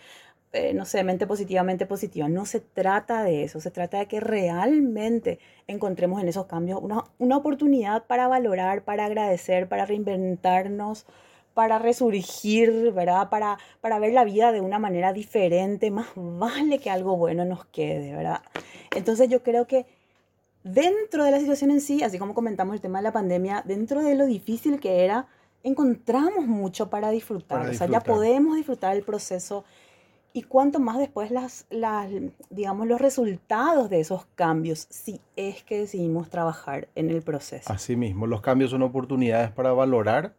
eh, 0.51 0.73
no 0.73 0.85
sé, 0.85 1.03
mente 1.03 1.27
positivamente 1.27 1.85
positiva. 1.85 2.27
No 2.29 2.45
se 2.45 2.59
trata 2.59 3.23
de 3.23 3.43
eso. 3.43 3.59
Se 3.59 3.71
trata 3.71 3.99
de 3.99 4.07
que 4.07 4.19
realmente 4.19 5.39
encontremos 5.67 6.21
en 6.21 6.27
esos 6.27 6.45
cambios 6.45 6.79
una, 6.81 7.03
una 7.19 7.37
oportunidad 7.37 8.05
para 8.05 8.27
valorar, 8.27 8.83
para 8.83 9.05
agradecer, 9.05 9.67
para 9.67 9.85
reinventarnos, 9.85 11.05
para 11.53 11.79
resurgir, 11.79 12.91
¿verdad? 12.91 13.29
Para, 13.29 13.57
para 13.81 13.99
ver 13.99 14.13
la 14.13 14.23
vida 14.23 14.51
de 14.51 14.61
una 14.61 14.79
manera 14.79 15.13
diferente. 15.13 15.91
Más 15.91 16.07
vale 16.15 16.79
que 16.79 16.89
algo 16.89 17.17
bueno 17.17 17.45
nos 17.45 17.65
quede, 17.65 18.15
¿verdad? 18.15 18.41
Entonces 18.95 19.29
yo 19.29 19.43
creo 19.43 19.67
que 19.67 19.85
dentro 20.63 21.23
de 21.23 21.31
la 21.31 21.39
situación 21.39 21.71
en 21.71 21.81
sí, 21.81 22.03
así 22.03 22.17
como 22.17 22.33
comentamos 22.33 22.75
el 22.75 22.81
tema 22.81 22.99
de 22.99 23.03
la 23.03 23.11
pandemia, 23.11 23.63
dentro 23.65 24.01
de 24.01 24.15
lo 24.15 24.25
difícil 24.25 24.79
que 24.79 25.03
era, 25.03 25.27
encontramos 25.63 26.45
mucho 26.45 26.89
para 26.89 27.09
disfrutar. 27.09 27.69
O 27.69 27.73
sea, 27.73 27.87
ya 27.87 28.01
podemos 28.01 28.55
disfrutar 28.55 28.95
el 28.95 29.03
proceso 29.03 29.63
y 30.33 30.41
cuánto 30.43 30.79
más 30.79 30.97
después 30.97 31.31
las, 31.31 31.65
las, 31.69 32.09
digamos, 32.49 32.87
los 32.87 32.99
resultados 32.99 33.89
de 33.89 33.99
esos 33.99 34.25
cambios, 34.35 34.87
si 34.89 35.21
es 35.35 35.63
que 35.63 35.79
decidimos 35.79 36.29
trabajar 36.29 36.87
en 36.95 37.11
el 37.11 37.21
proceso. 37.21 37.71
Así 37.71 37.95
mismo, 37.95 38.25
los 38.25 38.41
cambios 38.41 38.71
son 38.71 38.81
oportunidades 38.81 39.51
para 39.51 39.73
valorar 39.73 40.33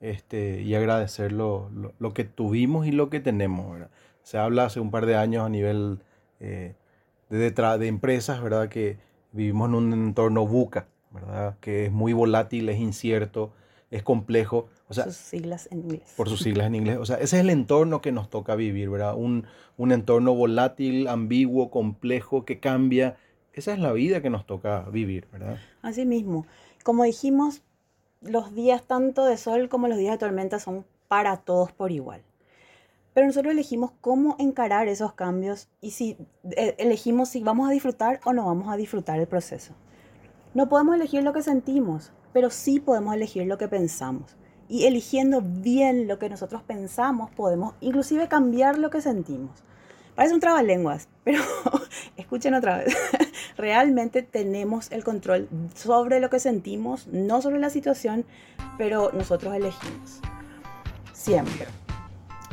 este, 0.00 0.62
y 0.62 0.74
agradecer 0.74 1.32
lo, 1.32 1.70
lo, 1.98 2.14
que 2.14 2.24
tuvimos 2.24 2.86
y 2.86 2.92
lo 2.92 3.10
que 3.10 3.20
tenemos. 3.20 3.78
Se 4.22 4.38
habla 4.38 4.64
hace 4.64 4.80
un 4.80 4.90
par 4.90 5.04
de 5.04 5.16
años 5.16 5.44
a 5.44 5.50
nivel 5.50 6.00
eh, 6.40 6.74
de, 7.28 7.50
de 7.50 7.86
empresas, 7.86 8.42
¿verdad? 8.42 8.70
Que 8.70 8.98
vivimos 9.32 9.68
en 9.68 9.74
un 9.74 9.92
entorno 9.92 10.46
buca, 10.46 10.88
¿verdad? 11.10 11.56
Que 11.60 11.86
es 11.86 11.92
muy 11.92 12.14
volátil, 12.14 12.70
es 12.70 12.78
incierto, 12.78 13.52
es 13.90 14.02
complejo. 14.02 14.68
O 14.88 14.94
sea, 14.94 15.04
sus 15.04 15.16
siglas 15.16 15.68
en 15.70 15.80
inglés. 15.80 16.14
Por 16.16 16.28
sus 16.28 16.40
siglas 16.42 16.66
en 16.66 16.74
inglés. 16.74 16.98
O 16.98 17.06
sea, 17.06 17.16
ese 17.16 17.36
es 17.36 17.42
el 17.42 17.50
entorno 17.50 18.00
que 18.00 18.12
nos 18.12 18.30
toca 18.30 18.54
vivir, 18.54 18.90
¿verdad? 18.90 19.14
Un, 19.16 19.46
un 19.76 19.92
entorno 19.92 20.34
volátil, 20.34 21.08
ambiguo, 21.08 21.70
complejo, 21.70 22.44
que 22.44 22.60
cambia. 22.60 23.16
Esa 23.52 23.72
es 23.72 23.78
la 23.78 23.92
vida 23.92 24.20
que 24.20 24.30
nos 24.30 24.46
toca 24.46 24.82
vivir, 24.90 25.28
¿verdad? 25.32 25.58
Así 25.82 26.04
mismo. 26.04 26.46
Como 26.82 27.04
dijimos, 27.04 27.62
los 28.20 28.54
días 28.54 28.82
tanto 28.82 29.24
de 29.24 29.36
sol 29.36 29.68
como 29.68 29.88
los 29.88 29.98
días 29.98 30.12
de 30.12 30.18
tormenta 30.18 30.58
son 30.58 30.84
para 31.08 31.38
todos 31.38 31.72
por 31.72 31.90
igual. 31.90 32.22
Pero 33.14 33.28
nosotros 33.28 33.52
elegimos 33.52 33.92
cómo 34.02 34.36
encarar 34.38 34.88
esos 34.88 35.14
cambios 35.14 35.68
y 35.80 35.92
si 35.92 36.18
eh, 36.56 36.74
elegimos 36.78 37.30
si 37.30 37.42
vamos 37.42 37.66
a 37.66 37.72
disfrutar 37.72 38.20
o 38.24 38.34
no 38.34 38.44
vamos 38.44 38.68
a 38.68 38.76
disfrutar 38.76 39.18
el 39.18 39.26
proceso. 39.26 39.72
No 40.52 40.68
podemos 40.68 40.96
elegir 40.96 41.22
lo 41.22 41.32
que 41.32 41.42
sentimos, 41.42 42.12
pero 42.36 42.50
sí 42.50 42.80
podemos 42.80 43.14
elegir 43.14 43.46
lo 43.46 43.56
que 43.56 43.66
pensamos. 43.66 44.36
Y 44.68 44.84
eligiendo 44.84 45.40
bien 45.42 46.06
lo 46.06 46.18
que 46.18 46.28
nosotros 46.28 46.62
pensamos, 46.62 47.30
podemos 47.30 47.72
inclusive 47.80 48.28
cambiar 48.28 48.76
lo 48.76 48.90
que 48.90 49.00
sentimos. 49.00 49.62
Parece 50.14 50.34
un 50.34 50.40
trabalenguas, 50.40 51.08
pero 51.24 51.40
escuchen 52.18 52.52
otra 52.52 52.76
vez. 52.76 52.94
Realmente 53.56 54.20
tenemos 54.20 54.92
el 54.92 55.02
control 55.02 55.48
sobre 55.74 56.20
lo 56.20 56.28
que 56.28 56.38
sentimos, 56.38 57.06
no 57.06 57.40
sobre 57.40 57.58
la 57.58 57.70
situación, 57.70 58.26
pero 58.76 59.12
nosotros 59.12 59.54
elegimos. 59.54 60.20
Siempre. 61.14 61.64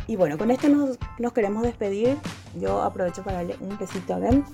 Y 0.07 0.15
bueno, 0.15 0.37
con 0.37 0.49
esto 0.49 0.69
nos, 0.69 0.97
nos, 1.19 1.33
queremos 1.33 1.61
despedir. 1.61 2.15
Yo 2.57 2.83
aprovecho 2.83 3.21
para 3.21 3.39
darle 3.39 3.57
un 3.59 3.77
besito 3.77 4.13
a 4.13 4.19
Ben 4.19 4.45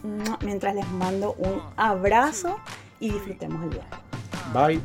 mientras 0.44 0.74
les 0.74 0.90
mando 0.94 1.34
un 1.34 1.62
abrazo 1.76 2.58
y 3.00 3.12
disfrutemos 3.12 3.62
el 3.62 3.70
viaje. 3.70 4.09
Bye. 4.54 4.82